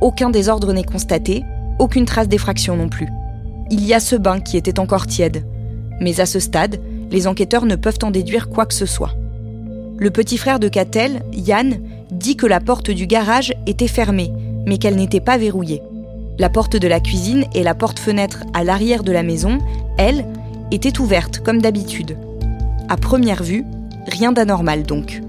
Aucun 0.00 0.30
désordre 0.30 0.72
n'est 0.72 0.84
constaté, 0.84 1.42
aucune 1.80 2.04
trace 2.04 2.28
d'effraction 2.28 2.76
non 2.76 2.88
plus. 2.88 3.08
Il 3.68 3.84
y 3.84 3.92
a 3.92 3.98
ce 3.98 4.14
bain 4.14 4.38
qui 4.38 4.56
était 4.56 4.78
encore 4.78 5.08
tiède. 5.08 5.44
Mais 6.00 6.20
à 6.20 6.26
ce 6.26 6.38
stade, 6.38 6.80
les 7.10 7.26
enquêteurs 7.26 7.66
ne 7.66 7.74
peuvent 7.74 7.98
en 8.04 8.12
déduire 8.12 8.48
quoi 8.48 8.64
que 8.64 8.74
ce 8.74 8.86
soit. 8.86 9.16
Le 9.98 10.10
petit 10.12 10.38
frère 10.38 10.60
de 10.60 10.68
Catel, 10.68 11.22
Yann, 11.32 11.80
dit 12.12 12.36
que 12.36 12.46
la 12.46 12.60
porte 12.60 12.92
du 12.92 13.08
garage 13.08 13.52
était 13.66 13.88
fermée, 13.88 14.32
mais 14.66 14.78
qu'elle 14.78 14.96
n'était 14.96 15.18
pas 15.18 15.36
verrouillée. 15.36 15.82
La 16.38 16.48
porte 16.48 16.76
de 16.76 16.86
la 16.86 17.00
cuisine 17.00 17.44
et 17.54 17.64
la 17.64 17.74
porte-fenêtre 17.74 18.44
à 18.54 18.62
l'arrière 18.62 19.02
de 19.02 19.10
la 19.10 19.24
maison, 19.24 19.58
elles, 19.98 20.26
étaient 20.70 21.00
ouvertes 21.00 21.40
comme 21.40 21.60
d'habitude. 21.60 22.16
À 22.88 22.96
première 22.96 23.42
vue, 23.42 23.64
Rien 24.06 24.32
d'anormal 24.32 24.84
donc. 24.84 25.22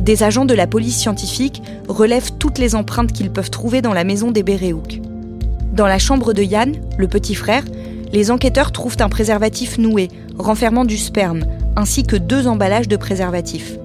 Des 0.00 0.22
agents 0.22 0.46
de 0.46 0.54
la 0.54 0.66
police 0.66 0.96
scientifique 0.96 1.62
relèvent 1.88 2.32
toutes 2.38 2.58
les 2.58 2.74
empreintes 2.74 3.12
qu'ils 3.12 3.30
peuvent 3.30 3.50
trouver 3.50 3.82
dans 3.82 3.92
la 3.92 4.04
maison 4.04 4.30
des 4.30 4.42
Béréouk. 4.42 5.00
Dans 5.72 5.86
la 5.86 5.98
chambre 5.98 6.32
de 6.32 6.42
Yann, 6.42 6.76
le 6.96 7.06
petit 7.06 7.34
frère, 7.34 7.64
les 8.12 8.30
enquêteurs 8.30 8.72
trouvent 8.72 8.96
un 9.00 9.08
préservatif 9.08 9.78
noué, 9.78 10.08
renfermant 10.38 10.84
du 10.84 10.96
sperme, 10.96 11.44
ainsi 11.76 12.02
que 12.02 12.16
deux 12.16 12.46
emballages 12.46 12.88
de 12.88 12.96
préservatifs. 12.96 13.76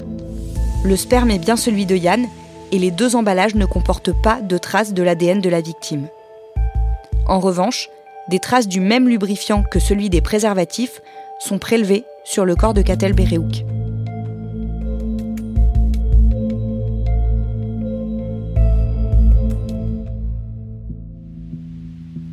Le 0.83 0.95
sperme 0.95 1.31
est 1.31 1.39
bien 1.39 1.57
celui 1.57 1.85
de 1.85 1.95
Yann, 1.95 2.25
et 2.71 2.79
les 2.79 2.91
deux 2.91 3.15
emballages 3.15 3.55
ne 3.55 3.65
comportent 3.65 4.19
pas 4.23 4.41
de 4.41 4.57
traces 4.57 4.93
de 4.93 5.03
l'ADN 5.03 5.41
de 5.41 5.49
la 5.49 5.61
victime. 5.61 6.07
En 7.27 7.39
revanche, 7.39 7.89
des 8.29 8.39
traces 8.39 8.67
du 8.67 8.79
même 8.79 9.07
lubrifiant 9.07 9.63
que 9.63 9.79
celui 9.79 10.09
des 10.09 10.21
préservatifs 10.21 11.01
sont 11.39 11.59
prélevées 11.59 12.05
sur 12.23 12.45
le 12.45 12.55
corps 12.55 12.73
de 12.73 12.81
Katel 12.81 13.13
Béréouk. 13.13 13.65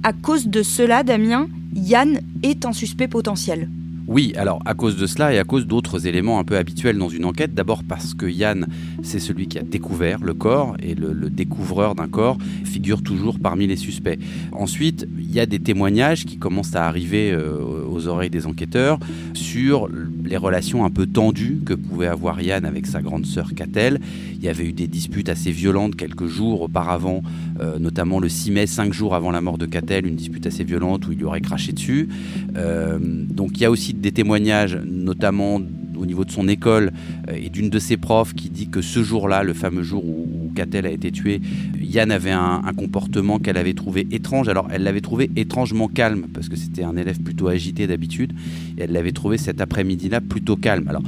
À 0.04 0.12
cause 0.12 0.48
de 0.48 0.62
cela, 0.64 1.04
Damien, 1.04 1.46
Yann 1.74 2.20
est 2.42 2.66
un 2.66 2.72
suspect 2.72 3.06
potentiel. 3.06 3.68
Oui, 4.12 4.34
alors 4.36 4.60
à 4.66 4.74
cause 4.74 4.98
de 4.98 5.06
cela 5.06 5.32
et 5.32 5.38
à 5.38 5.44
cause 5.44 5.66
d'autres 5.66 6.06
éléments 6.06 6.38
un 6.38 6.44
peu 6.44 6.58
habituels 6.58 6.98
dans 6.98 7.08
une 7.08 7.24
enquête. 7.24 7.54
D'abord 7.54 7.82
parce 7.82 8.12
que 8.12 8.26
Yann, 8.26 8.66
c'est 9.02 9.18
celui 9.18 9.48
qui 9.48 9.58
a 9.58 9.62
découvert 9.62 10.22
le 10.22 10.34
corps 10.34 10.76
et 10.82 10.94
le, 10.94 11.30
découvreur 11.30 11.94
d'un 11.94 12.08
corps 12.08 12.36
figure 12.62 13.02
toujours 13.02 13.38
parmi 13.38 13.66
les 13.66 13.76
suspects. 13.76 14.18
Ensuite, 14.52 15.08
il 15.18 15.32
y 15.32 15.40
a 15.40 15.46
des 15.46 15.58
témoignages 15.58 16.26
qui 16.26 16.36
commencent 16.36 16.76
à 16.76 16.86
arriver 16.86 17.32
euh, 17.32 17.86
aux 17.90 18.06
oreilles 18.06 18.28
des 18.28 18.46
enquêteurs 18.46 18.98
sur 19.32 19.88
les 19.88 20.36
relations 20.36 20.84
un 20.84 20.90
peu 20.90 21.06
tendues 21.06 21.60
que 21.64 21.72
pouvait 21.72 22.06
avoir 22.06 22.42
Yann 22.42 22.66
avec 22.66 22.86
sa 22.86 23.00
grande 23.00 23.24
sœur 23.24 23.54
Catel. 23.54 23.98
Il 24.34 24.44
y 24.44 24.50
avait 24.50 24.66
eu 24.66 24.72
des 24.72 24.88
disputes 24.88 25.30
assez 25.30 25.52
violentes 25.52 25.96
quelques 25.96 26.26
jours 26.26 26.60
auparavant, 26.60 27.22
euh, 27.60 27.78
notamment 27.78 28.20
le 28.20 28.28
6 28.28 28.50
mai, 28.50 28.66
cinq 28.66 28.92
jours 28.92 29.14
avant 29.14 29.30
la 29.30 29.40
mort 29.40 29.56
de 29.56 29.64
Catel, 29.64 30.06
une 30.06 30.16
dispute 30.16 30.46
assez 30.46 30.64
violente 30.64 31.06
où 31.06 31.12
il 31.12 31.18
lui 31.18 31.24
aurait 31.24 31.40
craché 31.40 31.72
dessus. 31.72 32.10
Euh, 32.56 32.98
donc 33.00 33.52
il 33.54 33.62
y 33.62 33.64
a 33.64 33.70
aussi 33.70 33.94
des 34.02 34.12
témoignages, 34.12 34.78
notamment 34.84 35.60
au 35.96 36.06
niveau 36.06 36.24
de 36.24 36.30
son 36.30 36.48
école 36.48 36.92
euh, 37.28 37.34
et 37.34 37.48
d'une 37.48 37.70
de 37.70 37.78
ses 37.78 37.96
profs 37.96 38.34
qui 38.34 38.50
dit 38.50 38.68
que 38.68 38.82
ce 38.82 39.02
jour-là, 39.02 39.44
le 39.44 39.54
fameux 39.54 39.82
jour 39.82 40.04
où, 40.04 40.50
Catel 40.54 40.84
a 40.84 40.90
été 40.90 41.10
tué, 41.10 41.40
Yann 41.80 42.10
avait 42.10 42.30
un, 42.30 42.60
comportement 42.76 43.38
qu'elle 43.38 43.56
avait 43.56 43.72
trouvé 43.72 44.06
étrange. 44.10 44.48
Alors 44.48 44.68
elle 44.70 44.82
l'avait 44.82 45.00
trouvé 45.00 45.30
étrangement 45.36 45.88
calme 45.88 46.26
parce 46.34 46.50
que 46.50 46.56
c'était 46.56 46.82
un 46.82 46.96
élève 46.96 47.20
plutôt 47.20 47.48
agité 47.48 47.86
d'habitude 47.86 48.32
et 48.76 48.82
elle 48.82 48.92
l'avait 48.92 49.12
trouvé 49.12 49.38
cet 49.38 49.62
après-midi-là 49.62 50.20
plutôt 50.20 50.56
calme. 50.56 50.88
Alors 50.88 51.02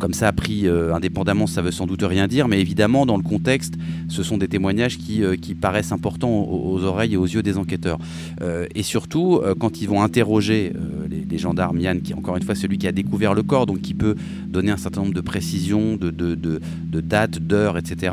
comme 0.00 0.14
ça 0.14 0.32
pris 0.32 0.66
euh, 0.66 0.92
indépendamment, 0.92 1.46
ça 1.46 1.62
veut 1.62 1.70
sans 1.70 1.86
doute 1.86 2.02
rien 2.02 2.26
dire, 2.26 2.48
mais 2.48 2.60
évidemment, 2.60 3.06
dans 3.06 3.16
le 3.16 3.22
contexte, 3.22 3.74
ce 4.08 4.24
sont 4.24 4.38
des 4.38 4.48
témoignages 4.48 4.98
qui, 4.98 5.22
euh, 5.22 5.36
paraissent 5.60 5.92
importants 5.92 6.30
aux, 6.30 6.82
oreilles 6.84 7.14
et 7.14 7.16
aux 7.16 7.26
yeux 7.26 7.42
des 7.42 7.58
enquêteurs. 7.58 7.98
Euh, 8.40 8.66
et 8.74 8.82
surtout, 8.82 9.42
quand 9.58 9.82
ils 9.82 9.88
vont 9.88 10.02
interroger 10.02 10.72
les, 11.28 11.38
gendarmes, 11.38 11.78
Yann, 11.78 12.00
qui 12.00 12.12
est 12.12 12.14
encore 12.14 12.36
une 12.36 12.42
fois 12.42 12.54
celui 12.54 12.78
qui 12.78 12.86
a 12.86 12.92
découvert 12.92 13.34
le 13.34 13.42
corps, 13.42 13.66
donc 13.66 13.80
qui 13.82 13.94
peut 13.94 14.14
donner 14.48 14.70
un 14.70 14.76
certain 14.76 15.02
nombre 15.02 15.12
de 15.12 15.20
précisions, 15.20 15.96
de 15.96 17.00
dates, 17.00 17.38
d'heures, 17.38 17.76
etc., 17.76 18.12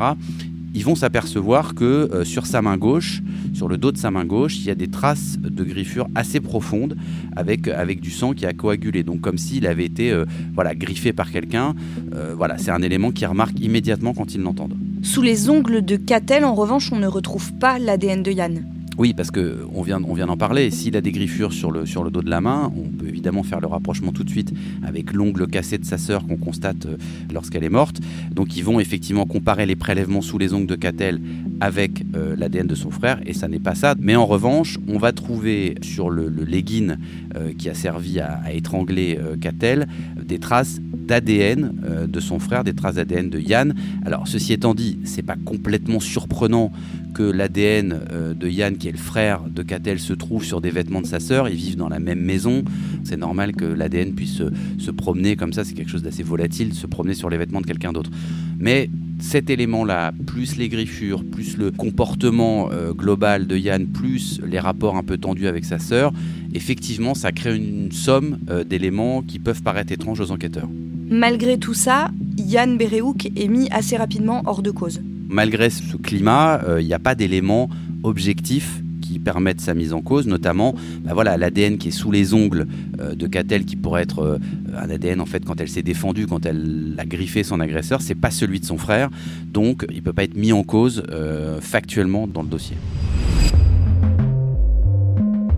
ils 0.74 0.84
vont 0.84 0.94
s'apercevoir 0.94 1.74
que 1.74 1.84
euh, 1.84 2.24
sur 2.24 2.46
sa 2.46 2.62
main 2.62 2.76
gauche, 2.76 3.22
sur 3.54 3.68
le 3.68 3.78
dos 3.78 3.92
de 3.92 3.98
sa 3.98 4.10
main 4.10 4.24
gauche, 4.24 4.56
il 4.58 4.64
y 4.64 4.70
a 4.70 4.74
des 4.74 4.88
traces 4.88 5.38
de 5.38 5.64
griffures 5.64 6.08
assez 6.14 6.40
profondes 6.40 6.96
avec, 7.36 7.68
avec 7.68 8.00
du 8.00 8.10
sang 8.10 8.32
qui 8.32 8.46
a 8.46 8.52
coagulé. 8.52 9.02
Donc 9.02 9.20
comme 9.20 9.38
s'il 9.38 9.66
avait 9.66 9.84
été 9.84 10.10
euh, 10.12 10.24
voilà, 10.54 10.74
griffé 10.74 11.12
par 11.12 11.30
quelqu'un. 11.30 11.74
Euh, 12.14 12.34
voilà, 12.36 12.58
c'est 12.58 12.70
un 12.70 12.82
élément 12.82 13.10
qui 13.10 13.26
remarque 13.26 13.58
immédiatement 13.60 14.14
quand 14.14 14.34
ils 14.34 14.42
l'entendent. 14.42 14.76
Sous 15.02 15.22
les 15.22 15.48
ongles 15.48 15.84
de 15.84 15.96
Catel, 15.96 16.44
en 16.44 16.54
revanche, 16.54 16.92
on 16.92 16.98
ne 16.98 17.06
retrouve 17.06 17.52
pas 17.54 17.78
l'ADN 17.78 18.22
de 18.22 18.30
Yann. 18.32 18.64
Oui, 18.98 19.14
parce 19.14 19.30
qu'on 19.30 19.82
vient, 19.82 20.02
on 20.02 20.14
vient 20.14 20.26
d'en 20.26 20.36
parler. 20.36 20.72
S'il 20.72 20.96
a 20.96 21.00
des 21.00 21.12
griffures 21.12 21.52
sur 21.52 21.70
le, 21.70 21.86
sur 21.86 22.02
le 22.02 22.10
dos 22.10 22.20
de 22.20 22.28
la 22.28 22.40
main, 22.40 22.72
on 22.76 22.88
peut 22.88 23.07
faire 23.42 23.60
le 23.60 23.66
rapprochement 23.66 24.12
tout 24.12 24.24
de 24.24 24.30
suite 24.30 24.52
avec 24.84 25.12
l'ongle 25.12 25.46
cassé 25.46 25.78
de 25.78 25.84
sa 25.84 25.98
sœur 25.98 26.26
qu'on 26.26 26.36
constate 26.36 26.86
euh, 26.86 26.96
lorsqu'elle 27.32 27.64
est 27.64 27.68
morte. 27.68 28.00
Donc 28.30 28.56
ils 28.56 28.64
vont 28.64 28.80
effectivement 28.80 29.26
comparer 29.26 29.66
les 29.66 29.76
prélèvements 29.76 30.22
sous 30.22 30.38
les 30.38 30.54
ongles 30.54 30.66
de 30.66 30.74
Catel 30.74 31.20
avec 31.60 32.04
euh, 32.14 32.34
l'ADN 32.36 32.66
de 32.66 32.74
son 32.74 32.90
frère, 32.90 33.20
et 33.26 33.32
ça 33.32 33.48
n'est 33.48 33.58
pas 33.58 33.74
ça. 33.74 33.94
Mais 33.98 34.16
en 34.16 34.26
revanche, 34.26 34.78
on 34.88 34.98
va 34.98 35.12
trouver 35.12 35.74
sur 35.82 36.10
le, 36.10 36.28
le 36.28 36.44
legging 36.44 36.96
euh, 37.36 37.52
qui 37.56 37.68
a 37.68 37.74
servi 37.74 38.20
à, 38.20 38.52
étrangler 38.52 39.18
Catel 39.40 39.86
des 40.28 40.38
traces 40.38 40.80
d'ADN 40.80 42.06
de 42.06 42.20
son 42.20 42.38
frère, 42.38 42.62
des 42.62 42.74
traces 42.74 42.96
d'ADN 42.96 43.30
de 43.30 43.40
Yann. 43.40 43.74
Alors 44.04 44.28
ceci 44.28 44.52
étant 44.52 44.74
dit, 44.74 44.98
c'est 45.04 45.22
pas 45.22 45.36
complètement 45.36 46.00
surprenant 46.00 46.70
que 47.14 47.22
l'ADN 47.22 48.00
de 48.38 48.48
Yann, 48.48 48.76
qui 48.76 48.88
est 48.88 48.92
le 48.92 48.98
frère 48.98 49.42
de 49.42 49.62
Catel, 49.62 49.98
se 49.98 50.12
trouve 50.12 50.44
sur 50.44 50.60
des 50.60 50.70
vêtements 50.70 51.00
de 51.00 51.06
sa 51.06 51.18
sœur. 51.18 51.48
Ils 51.48 51.56
vivent 51.56 51.76
dans 51.76 51.88
la 51.88 51.98
même 51.98 52.20
maison. 52.20 52.62
C'est 53.04 53.16
normal 53.16 53.54
que 53.54 53.64
l'ADN 53.64 54.14
puisse 54.14 54.42
se, 54.78 54.90
promener 54.90 55.36
comme 55.36 55.52
ça. 55.52 55.64
C'est 55.64 55.74
quelque 55.74 55.90
chose 55.90 56.02
d'assez 56.02 56.22
volatile, 56.22 56.74
se 56.74 56.86
promener 56.86 57.14
sur 57.14 57.30
les 57.30 57.38
vêtements 57.38 57.60
de 57.60 57.66
quelqu'un 57.66 57.92
d'autre. 57.92 58.10
Mais 58.58 58.90
cet 59.20 59.50
élément-là, 59.50 60.12
plus 60.26 60.56
les 60.56 60.68
griffures, 60.68 61.24
plus 61.24 61.56
le 61.56 61.70
comportement 61.70 62.70
euh, 62.72 62.92
global 62.92 63.46
de 63.46 63.56
Yann, 63.56 63.86
plus 63.86 64.40
les 64.46 64.58
rapports 64.58 64.96
un 64.96 65.02
peu 65.02 65.18
tendus 65.18 65.46
avec 65.46 65.64
sa 65.64 65.78
sœur, 65.78 66.12
effectivement, 66.54 67.14
ça 67.14 67.32
crée 67.32 67.56
une 67.56 67.90
somme 67.92 68.38
euh, 68.48 68.64
d'éléments 68.64 69.22
qui 69.22 69.38
peuvent 69.38 69.62
paraître 69.62 69.92
étranges 69.92 70.20
aux 70.20 70.30
enquêteurs. 70.30 70.68
Malgré 71.10 71.58
tout 71.58 71.74
ça, 71.74 72.10
Yann 72.36 72.76
Béréouk 72.76 73.30
est 73.36 73.48
mis 73.48 73.68
assez 73.70 73.96
rapidement 73.96 74.42
hors 74.46 74.62
de 74.62 74.70
cause. 74.70 75.00
Malgré 75.28 75.70
ce 75.70 75.96
climat, 75.96 76.62
euh, 76.64 76.80
il 76.80 76.86
n'y 76.86 76.94
a 76.94 76.98
pas 76.98 77.14
d'éléments 77.14 77.68
objectifs 78.02 78.82
permettent 79.18 79.60
sa 79.60 79.74
mise 79.74 79.92
en 79.92 80.00
cause, 80.00 80.26
notamment 80.26 80.74
bah 81.04 81.12
voilà, 81.14 81.36
l'ADN 81.36 81.78
qui 81.78 81.88
est 81.88 81.92
sous 81.92 82.10
les 82.10 82.34
ongles 82.34 82.66
euh, 83.00 83.14
de 83.14 83.26
Catel, 83.26 83.64
qui 83.64 83.76
pourrait 83.76 84.02
être 84.02 84.20
euh, 84.20 84.38
un 84.76 84.90
ADN 84.90 85.20
en 85.20 85.26
fait 85.26 85.44
quand 85.44 85.60
elle 85.60 85.68
s'est 85.68 85.82
défendue, 85.82 86.26
quand 86.26 86.46
elle 86.46 86.94
a 86.98 87.04
griffé 87.04 87.42
son 87.42 87.60
agresseur, 87.60 88.00
c'est 88.00 88.14
pas 88.14 88.30
celui 88.30 88.60
de 88.60 88.64
son 88.64 88.78
frère, 88.78 89.10
donc 89.52 89.86
il 89.92 90.02
peut 90.02 90.12
pas 90.12 90.24
être 90.24 90.36
mis 90.36 90.52
en 90.52 90.62
cause 90.62 91.02
euh, 91.10 91.60
factuellement 91.60 92.26
dans 92.26 92.42
le 92.42 92.48
dossier. 92.48 92.76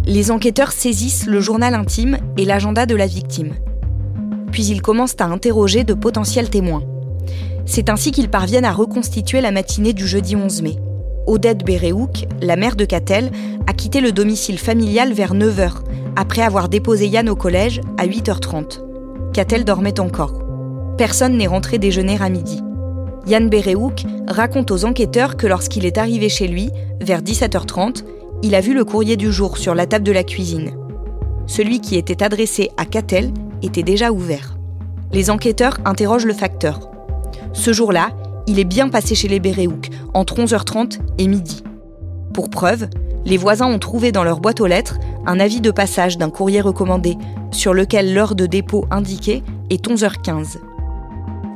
Les 0.06 0.30
enquêteurs 0.30 0.72
saisissent 0.72 1.26
le 1.26 1.40
journal 1.40 1.74
intime 1.74 2.18
et 2.36 2.44
l'agenda 2.44 2.86
de 2.86 2.96
la 2.96 3.06
victime. 3.06 3.52
Puis 4.50 4.66
ils 4.66 4.82
commencent 4.82 5.20
à 5.20 5.26
interroger 5.26 5.84
de 5.84 5.94
potentiels 5.94 6.50
témoins. 6.50 6.82
C'est 7.66 7.88
ainsi 7.88 8.10
qu'ils 8.10 8.28
parviennent 8.28 8.64
à 8.64 8.72
reconstituer 8.72 9.40
la 9.40 9.52
matinée 9.52 9.92
du 9.92 10.08
jeudi 10.08 10.34
11 10.34 10.62
mai. 10.62 10.76
Odette 11.26 11.64
Béréouk, 11.64 12.26
la 12.40 12.56
mère 12.56 12.76
de 12.76 12.84
Catel, 12.84 13.30
a 13.66 13.72
quitté 13.72 14.00
le 14.00 14.12
domicile 14.12 14.58
familial 14.58 15.12
vers 15.12 15.34
9h, 15.34 15.72
après 16.16 16.42
avoir 16.42 16.68
déposé 16.68 17.06
Yann 17.06 17.28
au 17.28 17.36
collège 17.36 17.80
à 17.98 18.06
8h30. 18.06 18.80
Catel 19.32 19.64
dormait 19.64 20.00
encore. 20.00 20.42
Personne 20.98 21.36
n'est 21.36 21.46
rentré 21.46 21.78
déjeuner 21.78 22.18
à 22.20 22.28
midi. 22.28 22.62
Yann 23.26 23.48
Béréouk 23.48 24.04
raconte 24.26 24.70
aux 24.70 24.84
enquêteurs 24.84 25.36
que 25.36 25.46
lorsqu'il 25.46 25.84
est 25.84 25.98
arrivé 25.98 26.28
chez 26.28 26.48
lui, 26.48 26.70
vers 27.00 27.22
17h30, 27.22 28.04
il 28.42 28.54
a 28.54 28.60
vu 28.60 28.74
le 28.74 28.84
courrier 28.84 29.16
du 29.16 29.30
jour 29.30 29.58
sur 29.58 29.74
la 29.74 29.86
table 29.86 30.04
de 30.04 30.12
la 30.12 30.24
cuisine. 30.24 30.72
Celui 31.46 31.80
qui 31.80 31.96
était 31.96 32.22
adressé 32.22 32.70
à 32.76 32.86
Catel 32.86 33.32
était 33.62 33.82
déjà 33.82 34.10
ouvert. 34.10 34.56
Les 35.12 35.30
enquêteurs 35.30 35.78
interrogent 35.84 36.26
le 36.26 36.32
facteur. 36.32 36.90
Ce 37.52 37.72
jour-là, 37.72 38.10
il 38.46 38.58
est 38.58 38.64
bien 38.64 38.88
passé 38.88 39.14
chez 39.14 39.28
les 39.28 39.40
Béréouk, 39.40 39.88
entre 40.14 40.36
11h30 40.36 40.98
et 41.18 41.26
midi. 41.26 41.62
Pour 42.32 42.50
preuve, 42.50 42.88
les 43.24 43.36
voisins 43.36 43.66
ont 43.66 43.78
trouvé 43.78 44.12
dans 44.12 44.24
leur 44.24 44.40
boîte 44.40 44.60
aux 44.60 44.66
lettres 44.66 44.98
un 45.26 45.38
avis 45.40 45.60
de 45.60 45.70
passage 45.70 46.18
d'un 46.18 46.30
courrier 46.30 46.60
recommandé, 46.60 47.16
sur 47.50 47.74
lequel 47.74 48.14
l'heure 48.14 48.34
de 48.34 48.46
dépôt 48.46 48.86
indiquée 48.90 49.42
est 49.68 49.86
11h15. 49.86 50.58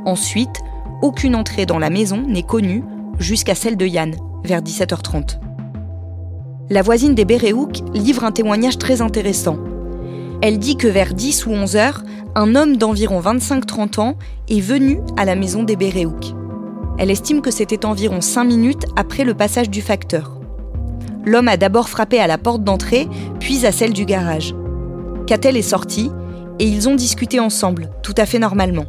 Ensuite, 0.04 0.60
aucune 1.02 1.34
entrée 1.34 1.66
dans 1.66 1.78
la 1.78 1.90
maison 1.90 2.22
n'est 2.26 2.42
connue 2.42 2.82
jusqu'à 3.18 3.54
celle 3.54 3.76
de 3.76 3.86
Yann, 3.86 4.14
vers 4.44 4.60
17h30. 4.60 5.38
La 6.70 6.82
voisine 6.82 7.14
des 7.14 7.24
Béréouk 7.24 7.78
livre 7.94 8.24
un 8.24 8.32
témoignage 8.32 8.78
très 8.78 9.00
intéressant. 9.00 9.58
Elle 10.42 10.58
dit 10.58 10.76
que 10.76 10.88
vers 10.88 11.14
10 11.14 11.46
ou 11.46 11.52
11 11.52 11.76
h 11.76 11.94
un 12.34 12.54
homme 12.54 12.76
d'environ 12.76 13.20
25-30 13.20 14.00
ans 14.00 14.14
est 14.48 14.60
venu 14.60 15.00
à 15.16 15.24
la 15.24 15.36
maison 15.36 15.62
des 15.62 15.76
Béréouk. 15.76 16.34
Elle 16.98 17.10
estime 17.10 17.42
que 17.42 17.50
c'était 17.50 17.84
environ 17.84 18.20
5 18.20 18.44
minutes 18.44 18.86
après 18.96 19.24
le 19.24 19.34
passage 19.34 19.68
du 19.68 19.82
facteur. 19.82 20.38
L'homme 21.24 21.48
a 21.48 21.56
d'abord 21.56 21.88
frappé 21.88 22.20
à 22.20 22.26
la 22.26 22.38
porte 22.38 22.62
d'entrée, 22.62 23.08
puis 23.40 23.66
à 23.66 23.72
celle 23.72 23.92
du 23.92 24.04
garage. 24.04 24.54
Catel 25.26 25.56
est 25.56 25.62
sorti 25.62 26.10
et 26.58 26.66
ils 26.66 26.88
ont 26.88 26.94
discuté 26.94 27.40
ensemble, 27.40 27.90
tout 28.02 28.14
à 28.16 28.26
fait 28.26 28.38
normalement. 28.38 28.84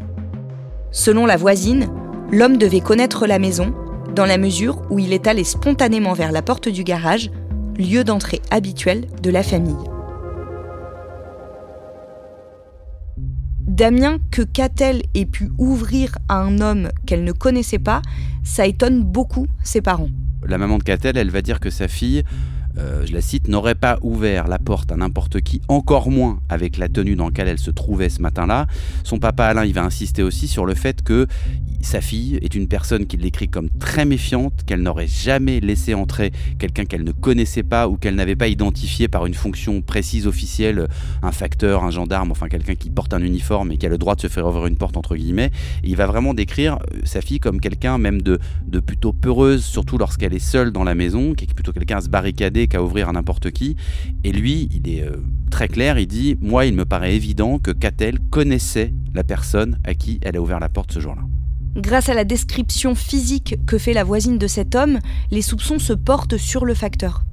Selon 0.91 1.25
la 1.25 1.37
voisine, 1.37 1.89
l'homme 2.31 2.57
devait 2.57 2.81
connaître 2.81 3.25
la 3.25 3.39
maison, 3.39 3.73
dans 4.13 4.25
la 4.25 4.37
mesure 4.37 4.81
où 4.89 4.99
il 4.99 5.13
est 5.13 5.27
allé 5.27 5.43
spontanément 5.43 6.13
vers 6.13 6.31
la 6.31 6.41
porte 6.41 6.69
du 6.69 6.83
garage, 6.83 7.31
lieu 7.77 8.03
d'entrée 8.03 8.41
habituel 8.51 9.07
de 9.21 9.29
la 9.29 9.43
famille. 9.43 9.75
Damien, 13.75 14.19
que 14.31 14.41
Catel 14.41 15.01
ait 15.15 15.25
pu 15.25 15.51
ouvrir 15.57 16.17
à 16.29 16.39
un 16.39 16.61
homme 16.61 16.91
qu'elle 17.05 17.25
ne 17.25 17.33
connaissait 17.33 17.77
pas, 17.77 18.01
ça 18.41 18.65
étonne 18.65 19.03
beaucoup 19.03 19.47
ses 19.65 19.81
parents. 19.81 20.07
La 20.47 20.57
maman 20.57 20.77
de 20.77 20.83
Catel, 20.83 21.17
elle 21.17 21.29
va 21.29 21.41
dire 21.41 21.59
que 21.59 21.69
sa 21.69 21.89
fille 21.89 22.23
euh, 22.77 23.05
je 23.05 23.13
la 23.13 23.21
cite, 23.21 23.47
n'aurait 23.47 23.75
pas 23.75 23.97
ouvert 24.01 24.47
la 24.47 24.59
porte 24.59 24.91
à 24.91 24.97
n'importe 24.97 25.39
qui, 25.39 25.61
encore 25.69 26.11
moins 26.11 26.39
avec 26.49 26.77
la 26.77 26.89
tenue 26.89 27.15
dans 27.15 27.27
laquelle 27.27 27.47
elle 27.47 27.59
se 27.59 27.71
trouvait 27.71 28.09
ce 28.09 28.21
matin-là. 28.21 28.67
Son 29.03 29.17
papa 29.17 29.45
Alain, 29.45 29.63
il 29.63 29.73
va 29.73 29.83
insister 29.83 30.23
aussi 30.23 30.47
sur 30.47 30.65
le 30.65 30.75
fait 30.75 31.01
que 31.01 31.27
sa 31.85 32.01
fille 32.01 32.39
est 32.41 32.55
une 32.55 32.67
personne 32.67 33.05
qui 33.05 33.15
l'écrit 33.15 33.47
comme 33.47 33.69
très 33.69 34.05
méfiante, 34.05 34.63
qu'elle 34.65 34.81
n'aurait 34.81 35.07
jamais 35.07 35.59
laissé 35.59 35.93
entrer 35.93 36.31
quelqu'un 36.57 36.83
qu'elle 36.85 37.03
ne 37.03 37.11
connaissait 37.11 37.63
pas 37.63 37.87
ou 37.87 37.95
qu'elle 37.95 38.15
n'avait 38.15 38.35
pas 38.35 38.47
identifié 38.47 39.07
par 39.07 39.27
une 39.27 39.35
fonction 39.35 39.81
précise 39.81 40.25
officielle, 40.25 40.87
un 41.21 41.31
facteur, 41.31 41.83
un 41.83 41.91
gendarme, 41.91 42.31
enfin 42.31 42.47
quelqu'un 42.47 42.73
qui 42.73 42.89
porte 42.89 43.13
un 43.13 43.21
uniforme 43.21 43.71
et 43.71 43.77
qui 43.77 43.85
a 43.85 43.89
le 43.89 43.99
droit 43.99 44.15
de 44.15 44.21
se 44.21 44.27
faire 44.27 44.47
ouvrir 44.47 44.65
une 44.65 44.77
porte 44.77 44.97
entre 44.97 45.15
guillemets. 45.15 45.51
il 45.83 45.95
va 45.95 46.07
vraiment 46.07 46.33
décrire 46.33 46.79
euh, 46.91 47.01
sa 47.03 47.21
fille 47.21 47.39
comme 47.39 47.61
quelqu'un 47.61 47.99
même 47.99 48.23
de, 48.23 48.39
de 48.65 48.79
plutôt 48.79 49.13
peureuse, 49.13 49.63
surtout 49.63 49.99
lorsqu'elle 49.99 50.33
est 50.33 50.39
seule 50.39 50.71
dans 50.71 50.83
la 50.83 50.95
maison, 50.95 51.35
qui 51.35 51.45
est 51.45 51.53
plutôt 51.53 51.71
quelqu'un 51.71 51.97
à 51.97 52.01
se 52.01 52.09
barricader 52.09 52.67
qu'à 52.67 52.81
ouvrir 52.81 53.09
à 53.09 53.11
n'importe 53.11 53.51
qui. 53.51 53.75
Et 54.23 54.31
lui, 54.31 54.69
il 54.71 54.89
est 54.89 55.03
euh, 55.03 55.17
très 55.51 55.67
clair, 55.67 55.99
il 55.99 56.07
dit, 56.07 56.35
moi 56.41 56.65
il 56.65 56.73
me 56.73 56.85
paraît 56.85 57.15
évident 57.15 57.59
que 57.59 57.69
Catel 57.69 58.17
connaissait 58.31 58.91
la 59.13 59.23
personne 59.23 59.79
à 59.83 59.93
qui 59.93 60.19
elle 60.23 60.35
a 60.35 60.41
ouvert 60.41 60.59
la 60.59 60.69
porte 60.69 60.91
ce 60.91 60.99
jour-là. 60.99 61.21
Grâce 61.75 62.07
à 62.07 62.13
la 62.13 62.23
description 62.23 62.95
physique 62.95 63.57
que 63.67 63.77
fait 63.77 63.91
la 63.91 64.05
voisine 64.05 64.37
de 64.37 64.47
cet 64.47 64.75
homme, 64.75 64.99
les 65.29 65.41
soupçons 65.41 65.77
se 65.77 65.91
portent 65.91 66.37
sur 66.37 66.63
le 66.63 66.73
facteur. 66.73 67.24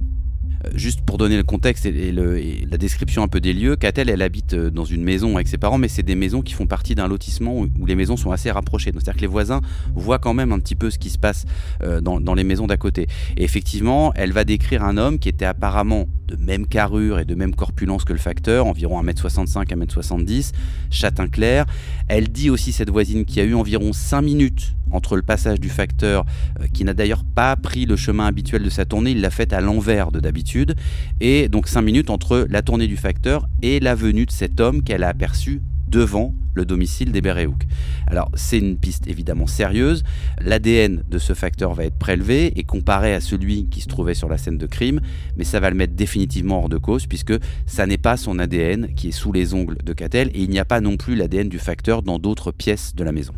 Euh, 0.65 0.69
juste 0.75 1.01
pour 1.01 1.17
donner 1.17 1.37
le 1.37 1.43
contexte 1.43 1.85
et, 1.85 2.11
la 2.11 2.77
description 2.77 3.23
un 3.23 3.27
peu 3.27 3.39
des 3.41 3.53
lieux, 3.53 3.75
Catel, 3.75 4.09
elle 4.09 4.21
habite 4.21 4.53
euh, 4.53 4.69
dans 4.69 4.85
une 4.85 5.03
maison 5.03 5.35
avec 5.35 5.47
ses 5.47 5.57
parents, 5.57 5.77
mais 5.77 5.87
c'est 5.87 6.03
des 6.03 6.15
maisons 6.15 6.41
qui 6.41 6.53
font 6.53 6.67
partie 6.67 6.95
d'un 6.95 7.07
lotissement 7.07 7.59
où, 7.59 7.85
les 7.85 7.95
maisons 7.95 8.17
sont 8.17 8.31
assez 8.31 8.51
rapprochées. 8.51 8.91
C'est-à-dire 8.93 9.15
que 9.15 9.21
les 9.21 9.27
voisins 9.27 9.61
voient 9.95 10.19
quand 10.19 10.33
même 10.33 10.51
un 10.51 10.59
petit 10.59 10.75
peu 10.75 10.89
ce 10.89 10.97
qui 10.97 11.09
se 11.09 11.17
passe 11.17 11.45
euh, 11.83 12.01
dans, 12.01 12.33
les 12.33 12.43
maisons 12.43 12.67
d'à 12.67 12.77
côté. 12.77 13.07
Et 13.37 13.43
effectivement, 13.43 14.13
elle 14.15 14.31
va 14.31 14.43
décrire 14.43 14.83
un 14.83 14.97
homme 14.97 15.19
qui 15.19 15.29
était 15.29 15.45
apparemment 15.45 16.07
de 16.27 16.35
même 16.35 16.65
carrure 16.65 17.19
et 17.19 17.25
de 17.25 17.35
même 17.35 17.53
corpulence 17.53 18.05
que 18.05 18.13
le 18.13 18.19
facteur, 18.19 18.65
environ 18.65 19.01
1m65, 19.03 19.67
1m70, 19.67 20.51
châtain 20.89 21.27
clair. 21.27 21.65
Elle 22.07 22.29
dit 22.29 22.49
aussi, 22.49 22.71
cette 22.71 22.89
voisine, 22.89 23.25
qu'il 23.25 23.37
y 23.37 23.41
a 23.41 23.43
eu 23.43 23.53
environ 23.53 23.93
5 23.93 24.21
minutes 24.21 24.73
entre 24.93 25.15
le 25.15 25.21
passage 25.21 25.59
du 25.59 25.69
facteur, 25.69 26.25
qui 26.73 26.83
n'a 26.83 26.93
d'ailleurs 26.93 27.23
pas 27.23 27.55
pris 27.55 27.85
le 27.85 27.95
chemin 27.95 28.25
habituel 28.25 28.63
de 28.63 28.69
sa 28.69 28.85
tournée, 28.85 29.11
il 29.11 29.21
l'a 29.21 29.29
fait 29.29 29.53
à 29.53 29.61
l'envers 29.61 30.11
de 30.11 30.19
d'habitude 30.19 30.75
et 31.19 31.49
donc 31.49 31.67
5 31.67 31.81
minutes 31.81 32.09
entre 32.09 32.47
la 32.49 32.61
tournée 32.61 32.87
du 32.87 32.97
facteur 32.97 33.47
et 33.61 33.79
la 33.79 33.95
venue 33.95 34.25
de 34.25 34.31
cet 34.31 34.59
homme 34.59 34.83
qu'elle 34.83 35.03
a 35.03 35.09
aperçu 35.09 35.61
devant 35.87 36.33
le 36.55 36.65
domicile 36.65 37.11
des. 37.11 37.21
Alors 38.07 38.29
c'est 38.35 38.59
une 38.59 38.77
piste 38.77 39.07
évidemment 39.07 39.47
sérieuse, 39.47 40.03
l'ADN 40.39 41.03
de 41.09 41.17
ce 41.17 41.33
facteur 41.33 41.73
va 41.73 41.85
être 41.85 41.97
prélevé 41.97 42.51
et 42.59 42.63
comparé 42.63 43.13
à 43.13 43.21
celui 43.21 43.67
qui 43.69 43.81
se 43.81 43.87
trouvait 43.87 44.13
sur 44.13 44.27
la 44.27 44.37
scène 44.37 44.57
de 44.57 44.65
crime, 44.65 45.01
mais 45.37 45.45
ça 45.45 45.59
va 45.59 45.69
le 45.69 45.75
mettre 45.75 45.93
définitivement 45.93 46.59
hors 46.59 46.69
de 46.69 46.77
cause 46.77 47.05
puisque 47.07 47.33
ça 47.65 47.85
n'est 47.85 47.97
pas 47.97 48.17
son 48.17 48.39
ADN 48.39 48.93
qui 48.93 49.09
est 49.09 49.11
sous 49.11 49.31
les 49.31 49.53
ongles 49.53 49.77
de 49.83 49.93
Catel 49.93 50.29
et 50.33 50.41
il 50.41 50.49
n'y 50.49 50.59
a 50.59 50.65
pas 50.65 50.81
non 50.81 50.97
plus 50.97 51.15
l'ADN 51.15 51.47
du 51.47 51.59
facteur 51.59 52.01
dans 52.01 52.19
d'autres 52.19 52.51
pièces 52.51 52.93
de 52.95 53.03
la 53.03 53.11
maison. 53.11 53.33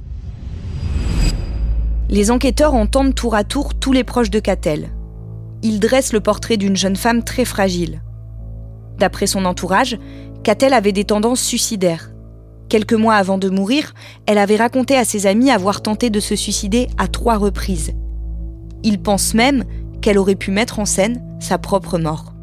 Les 2.09 2.31
enquêteurs 2.31 2.73
entendent 2.73 3.15
tour 3.15 3.35
à 3.35 3.43
tour 3.43 3.73
tous 3.73 3.91
les 3.91 4.03
proches 4.03 4.29
de 4.29 4.39
Catel, 4.39 4.89
il 5.65 5.79
dresse 5.79 6.13
le 6.13 6.19
portrait 6.19 6.57
d'une 6.57 6.75
jeune 6.75 6.95
femme 6.95 7.23
très 7.23 7.43
fragile. 7.43 8.03
D'après 8.99 9.25
son 9.25 9.45
entourage, 9.45 9.97
Catel 10.43 10.73
avait 10.73 10.91
des 10.91 11.05
tendances 11.05 11.41
suicidaires. 11.41 12.11
Quelques 12.69 12.93
mois 12.93 13.15
avant 13.15 13.39
de 13.39 13.49
mourir, 13.49 13.95
elle 14.27 14.37
avait 14.37 14.57
raconté 14.57 14.95
à 14.95 15.03
ses 15.03 15.25
amis 15.25 15.49
avoir 15.49 15.81
tenté 15.81 16.11
de 16.11 16.19
se 16.19 16.35
suicider 16.35 16.87
à 16.99 17.07
trois 17.07 17.37
reprises. 17.37 17.93
Il 18.83 19.01
pense 19.01 19.33
même 19.33 19.63
qu'elle 20.01 20.19
aurait 20.19 20.35
pu 20.35 20.51
mettre 20.51 20.77
en 20.77 20.85
scène 20.85 21.23
sa 21.39 21.57
propre 21.57 21.97
mort. 21.97 22.35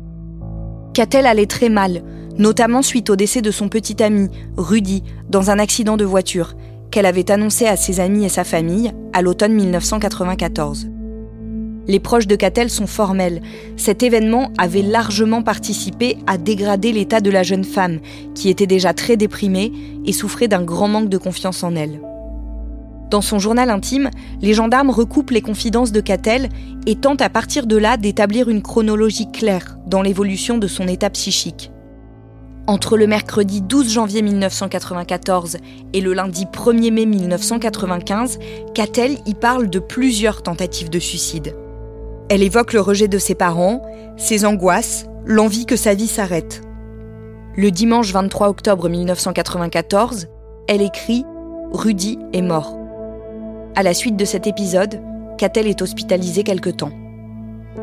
Catel 0.92 1.24
allait 1.24 1.46
très 1.46 1.68
mal, 1.68 2.02
notamment 2.38 2.82
suite 2.82 3.08
au 3.08 3.14
décès 3.14 3.40
de 3.40 3.52
son 3.52 3.68
petit 3.68 4.02
ami, 4.02 4.30
Rudy, 4.56 5.04
dans 5.30 5.50
un 5.50 5.60
accident 5.60 5.96
de 5.96 6.04
voiture, 6.04 6.54
qu'elle 6.92 7.06
avait 7.06 7.32
annoncé 7.32 7.66
à 7.66 7.76
ses 7.76 7.98
amis 7.98 8.24
et 8.24 8.28
sa 8.28 8.44
famille 8.44 8.92
à 9.12 9.22
l'automne 9.22 9.54
1994. 9.54 10.88
Les 11.88 11.98
proches 11.98 12.28
de 12.28 12.36
Catel 12.36 12.70
sont 12.70 12.86
formels. 12.86 13.42
Cet 13.76 14.04
événement 14.04 14.52
avait 14.56 14.82
largement 14.82 15.42
participé 15.42 16.18
à 16.28 16.38
dégrader 16.38 16.92
l'état 16.92 17.20
de 17.20 17.30
la 17.30 17.42
jeune 17.42 17.64
femme, 17.64 17.98
qui 18.36 18.50
était 18.50 18.68
déjà 18.68 18.94
très 18.94 19.16
déprimée 19.16 19.72
et 20.04 20.12
souffrait 20.12 20.46
d'un 20.46 20.62
grand 20.62 20.86
manque 20.86 21.08
de 21.08 21.18
confiance 21.18 21.64
en 21.64 21.74
elle. 21.74 22.00
Dans 23.10 23.20
son 23.20 23.40
journal 23.40 23.68
intime, 23.68 24.10
les 24.40 24.54
gendarmes 24.54 24.90
recoupent 24.90 25.32
les 25.32 25.42
confidences 25.42 25.92
de 25.92 26.00
Catel 26.00 26.50
et 26.86 26.94
tentent 26.94 27.20
à 27.20 27.28
partir 27.28 27.66
de 27.66 27.76
là 27.76 27.96
d'établir 27.96 28.48
une 28.48 28.62
chronologie 28.62 29.30
claire 29.30 29.76
dans 29.86 30.02
l'évolution 30.02 30.58
de 30.58 30.68
son 30.68 30.86
état 30.86 31.10
psychique. 31.10 31.71
Entre 32.68 32.96
le 32.96 33.08
mercredi 33.08 33.60
12 33.60 33.90
janvier 33.90 34.22
1994 34.22 35.56
et 35.92 36.00
le 36.00 36.12
lundi 36.12 36.44
1er 36.44 36.92
mai 36.92 37.06
1995, 37.06 38.38
Catel 38.72 39.18
y 39.26 39.34
parle 39.34 39.68
de 39.68 39.80
plusieurs 39.80 40.44
tentatives 40.44 40.88
de 40.88 41.00
suicide. 41.00 41.56
Elle 42.28 42.42
évoque 42.42 42.72
le 42.72 42.80
rejet 42.80 43.08
de 43.08 43.18
ses 43.18 43.34
parents, 43.34 43.82
ses 44.16 44.44
angoisses, 44.44 45.06
l'envie 45.24 45.66
que 45.66 45.74
sa 45.74 45.94
vie 45.94 46.06
s'arrête. 46.06 46.62
Le 47.56 47.72
dimanche 47.72 48.12
23 48.12 48.48
octobre 48.48 48.88
1994, 48.88 50.28
elle 50.68 50.82
écrit 50.82 51.24
Rudy 51.72 52.20
est 52.32 52.42
mort. 52.42 52.78
À 53.74 53.82
la 53.82 53.92
suite 53.92 54.16
de 54.16 54.24
cet 54.24 54.46
épisode, 54.46 55.00
Catel 55.36 55.66
est 55.66 55.82
hospitalisé 55.82 56.44
quelque 56.44 56.70
temps. 56.70 56.92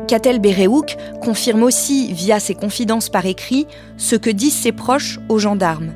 Catel 0.06 0.38
Béréouk 0.38 0.96
confirme 1.22 1.62
aussi, 1.62 2.12
via 2.12 2.40
ses 2.40 2.54
confidences 2.54 3.08
par 3.08 3.26
écrit, 3.26 3.66
ce 3.96 4.16
que 4.16 4.30
disent 4.30 4.54
ses 4.56 4.72
proches 4.72 5.18
aux 5.28 5.38
gendarmes. 5.38 5.92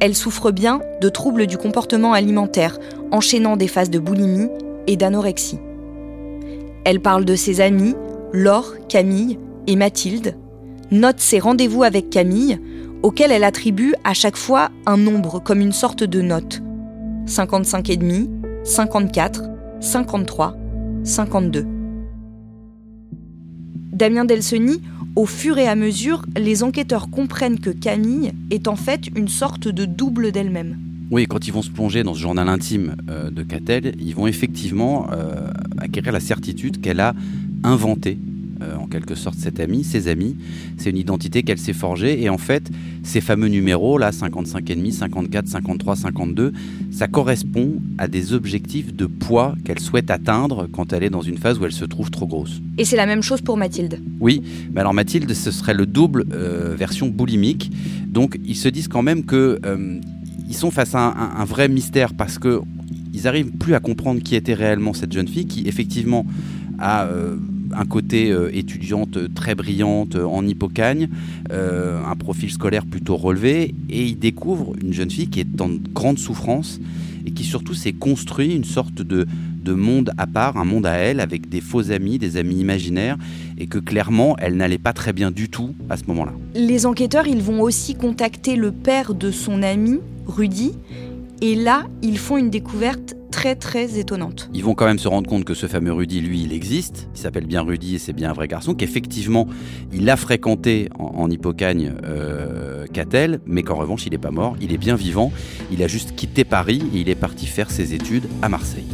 Elle 0.00 0.14
souffre 0.14 0.50
bien 0.50 0.80
de 1.00 1.08
troubles 1.08 1.46
du 1.46 1.56
comportement 1.56 2.12
alimentaire, 2.12 2.78
enchaînant 3.10 3.56
des 3.56 3.68
phases 3.68 3.90
de 3.90 3.98
boulimie 3.98 4.48
et 4.86 4.96
d'anorexie. 4.96 5.60
Elle 6.84 7.00
parle 7.00 7.24
de 7.24 7.36
ses 7.36 7.60
amis, 7.60 7.94
Laure, 8.32 8.74
Camille 8.88 9.38
et 9.66 9.76
Mathilde, 9.76 10.36
note 10.90 11.20
ses 11.20 11.38
rendez-vous 11.38 11.84
avec 11.84 12.10
Camille, 12.10 12.58
auxquels 13.02 13.32
elle 13.32 13.44
attribue 13.44 13.94
à 14.04 14.14
chaque 14.14 14.36
fois 14.36 14.70
un 14.86 14.96
nombre 14.96 15.40
comme 15.40 15.60
une 15.60 15.72
sorte 15.72 16.04
de 16.04 16.20
note. 16.20 16.62
55,5, 17.26 18.28
54, 18.64 19.42
53, 19.80 20.56
52. 21.04 21.81
Damien 23.92 24.24
Delseny, 24.24 24.80
au 25.16 25.26
fur 25.26 25.58
et 25.58 25.68
à 25.68 25.74
mesure, 25.74 26.24
les 26.36 26.62
enquêteurs 26.62 27.10
comprennent 27.10 27.60
que 27.60 27.70
Camille 27.70 28.32
est 28.50 28.66
en 28.68 28.76
fait 28.76 29.08
une 29.14 29.28
sorte 29.28 29.68
de 29.68 29.84
double 29.84 30.32
d'elle-même. 30.32 30.78
Oui, 31.10 31.26
quand 31.26 31.46
ils 31.46 31.52
vont 31.52 31.60
se 31.60 31.70
plonger 31.70 32.02
dans 32.02 32.14
ce 32.14 32.20
journal 32.20 32.48
intime 32.48 32.96
euh, 33.10 33.30
de 33.30 33.42
Catel, 33.42 33.94
ils 34.00 34.14
vont 34.14 34.26
effectivement 34.26 35.08
euh, 35.12 35.50
acquérir 35.76 36.10
la 36.10 36.20
certitude 36.20 36.80
qu'elle 36.80 37.00
a 37.00 37.14
inventé 37.64 38.16
euh, 38.62 38.76
en 38.76 38.86
quelque 38.86 39.14
sorte 39.14 39.36
cette 39.38 39.60
amie, 39.60 39.84
ses 39.84 40.08
amis. 40.08 40.36
C'est 40.76 40.90
une 40.90 40.96
identité 40.96 41.42
qu'elle 41.42 41.58
s'est 41.58 41.72
forgée 41.72 42.22
et 42.22 42.28
en 42.28 42.38
fait, 42.38 42.70
ces 43.02 43.20
fameux 43.20 43.48
numéros 43.48 43.98
là, 43.98 44.10
55,5, 44.10 44.92
54, 44.92 45.48
53, 45.48 45.96
52, 45.96 46.52
ça 46.90 47.08
correspond 47.08 47.74
à 47.98 48.08
des 48.08 48.32
objectifs 48.32 48.94
de 48.94 49.06
poids 49.06 49.54
qu'elle 49.64 49.80
souhaite 49.80 50.10
atteindre 50.10 50.68
quand 50.72 50.92
elle 50.92 51.02
est 51.02 51.10
dans 51.10 51.22
une 51.22 51.38
phase 51.38 51.58
où 51.58 51.64
elle 51.64 51.72
se 51.72 51.84
trouve 51.84 52.10
trop 52.10 52.26
grosse. 52.26 52.60
Et 52.78 52.84
c'est 52.84 52.96
la 52.96 53.06
même 53.06 53.22
chose 53.22 53.40
pour 53.40 53.56
Mathilde. 53.56 54.00
Oui, 54.20 54.42
mais 54.72 54.80
alors 54.80 54.94
Mathilde, 54.94 55.32
ce 55.32 55.50
serait 55.50 55.74
le 55.74 55.86
double 55.86 56.24
euh, 56.32 56.74
version 56.76 57.08
boulimique. 57.08 57.70
Donc 58.06 58.38
ils 58.44 58.56
se 58.56 58.68
disent 58.68 58.88
quand 58.88 59.02
même 59.02 59.24
que 59.24 59.58
euh, 59.64 60.00
ils 60.48 60.56
sont 60.56 60.70
face 60.70 60.94
à 60.94 61.00
un, 61.00 61.40
un 61.40 61.44
vrai 61.44 61.68
mystère 61.68 62.14
parce 62.14 62.38
que 62.38 62.60
ils 63.12 63.28
arrivent 63.28 63.50
plus 63.50 63.74
à 63.74 63.80
comprendre 63.80 64.22
qui 64.22 64.36
était 64.36 64.54
réellement 64.54 64.94
cette 64.94 65.12
jeune 65.12 65.28
fille 65.28 65.46
qui 65.46 65.68
effectivement 65.68 66.24
a 66.78 67.04
euh, 67.04 67.36
un 67.74 67.84
côté 67.84 68.30
euh, 68.30 68.50
étudiante 68.52 69.32
très 69.34 69.54
brillante 69.54 70.16
euh, 70.16 70.24
en 70.24 70.46
hippocagne, 70.46 71.08
un 71.50 72.16
profil 72.16 72.50
scolaire 72.50 72.86
plutôt 72.86 73.16
relevé, 73.16 73.74
et 73.90 74.06
il 74.06 74.18
découvre 74.18 74.74
une 74.82 74.92
jeune 74.92 75.10
fille 75.10 75.28
qui 75.28 75.40
est 75.40 75.60
en 75.60 75.68
grande 75.92 76.18
souffrance 76.18 76.80
et 77.26 77.30
qui 77.30 77.44
surtout 77.44 77.74
s'est 77.74 77.92
construit 77.92 78.54
une 78.54 78.64
sorte 78.64 79.02
de, 79.02 79.26
de 79.62 79.72
monde 79.72 80.12
à 80.18 80.26
part, 80.26 80.56
un 80.56 80.64
monde 80.64 80.86
à 80.86 80.92
elle, 80.92 81.20
avec 81.20 81.48
des 81.48 81.60
faux 81.60 81.90
amis, 81.90 82.18
des 82.18 82.36
amis 82.36 82.56
imaginaires, 82.56 83.16
et 83.58 83.66
que 83.66 83.78
clairement, 83.78 84.36
elle 84.38 84.56
n'allait 84.56 84.78
pas 84.78 84.92
très 84.92 85.12
bien 85.12 85.30
du 85.30 85.48
tout 85.48 85.74
à 85.88 85.96
ce 85.96 86.04
moment-là. 86.08 86.32
Les 86.54 86.86
enquêteurs, 86.86 87.26
ils 87.26 87.42
vont 87.42 87.60
aussi 87.60 87.94
contacter 87.94 88.56
le 88.56 88.72
père 88.72 89.14
de 89.14 89.30
son 89.30 89.62
ami, 89.62 90.00
Rudy, 90.26 90.72
et 91.40 91.54
là, 91.54 91.84
ils 92.02 92.18
font 92.18 92.36
une 92.36 92.50
découverte 92.50 93.14
très 93.32 93.56
très 93.56 93.98
étonnante. 93.98 94.48
Ils 94.54 94.62
vont 94.62 94.74
quand 94.74 94.84
même 94.84 95.00
se 95.00 95.08
rendre 95.08 95.28
compte 95.28 95.44
que 95.44 95.54
ce 95.54 95.66
fameux 95.66 95.92
Rudy, 95.92 96.20
lui, 96.20 96.42
il 96.42 96.52
existe. 96.52 97.08
Il 97.16 97.20
s'appelle 97.20 97.46
bien 97.46 97.62
Rudy 97.62 97.96
et 97.96 97.98
c'est 97.98 98.12
bien 98.12 98.30
un 98.30 98.34
vrai 98.34 98.46
garçon. 98.46 98.74
Qu'effectivement, 98.74 99.48
il 99.92 100.08
a 100.08 100.16
fréquenté 100.16 100.88
en, 100.98 101.06
en 101.16 101.30
hippocagne 101.30 101.94
euh, 102.04 102.86
Catel, 102.92 103.40
mais 103.46 103.64
qu'en 103.64 103.74
revanche, 103.74 104.06
il 104.06 104.12
n'est 104.12 104.18
pas 104.18 104.30
mort. 104.30 104.56
Il 104.60 104.72
est 104.72 104.78
bien 104.78 104.94
vivant. 104.94 105.32
Il 105.72 105.82
a 105.82 105.88
juste 105.88 106.14
quitté 106.14 106.44
Paris 106.44 106.82
et 106.94 106.98
il 106.98 107.08
est 107.08 107.16
parti 107.16 107.46
faire 107.46 107.70
ses 107.70 107.94
études 107.94 108.28
à 108.42 108.48
Marseille. 108.48 108.86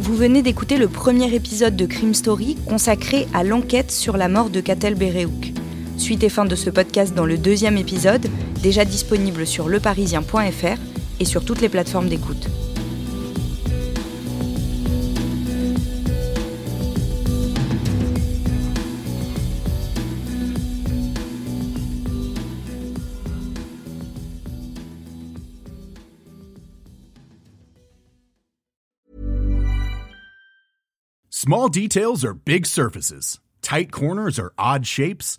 Vous 0.00 0.16
venez 0.16 0.42
d'écouter 0.42 0.78
le 0.78 0.88
premier 0.88 1.32
épisode 1.32 1.76
de 1.76 1.86
Crime 1.86 2.14
Story 2.14 2.56
consacré 2.66 3.28
à 3.34 3.44
l'enquête 3.44 3.92
sur 3.92 4.16
la 4.16 4.28
mort 4.28 4.50
de 4.50 4.60
Catel 4.60 4.96
Béréouk. 4.96 5.52
Suite 5.98 6.22
et 6.24 6.28
fin 6.28 6.44
de 6.44 6.56
ce 6.56 6.70
podcast 6.70 7.14
dans 7.14 7.26
le 7.26 7.36
deuxième 7.36 7.76
épisode, 7.76 8.26
déjà 8.62 8.84
disponible 8.84 9.46
sur 9.46 9.68
leparisien.fr 9.68 10.78
et 11.20 11.24
sur 11.24 11.44
toutes 11.44 11.60
les 11.60 11.68
plateformes 11.68 12.08
d'écoute. 12.08 12.48
Small 31.30 31.68
details 31.68 32.24
are 32.24 32.34
big 32.34 32.66
surfaces. 32.66 33.40
Tight 33.62 33.90
corners 33.90 34.38
are 34.38 34.52
odd 34.58 34.86
shapes. 34.86 35.38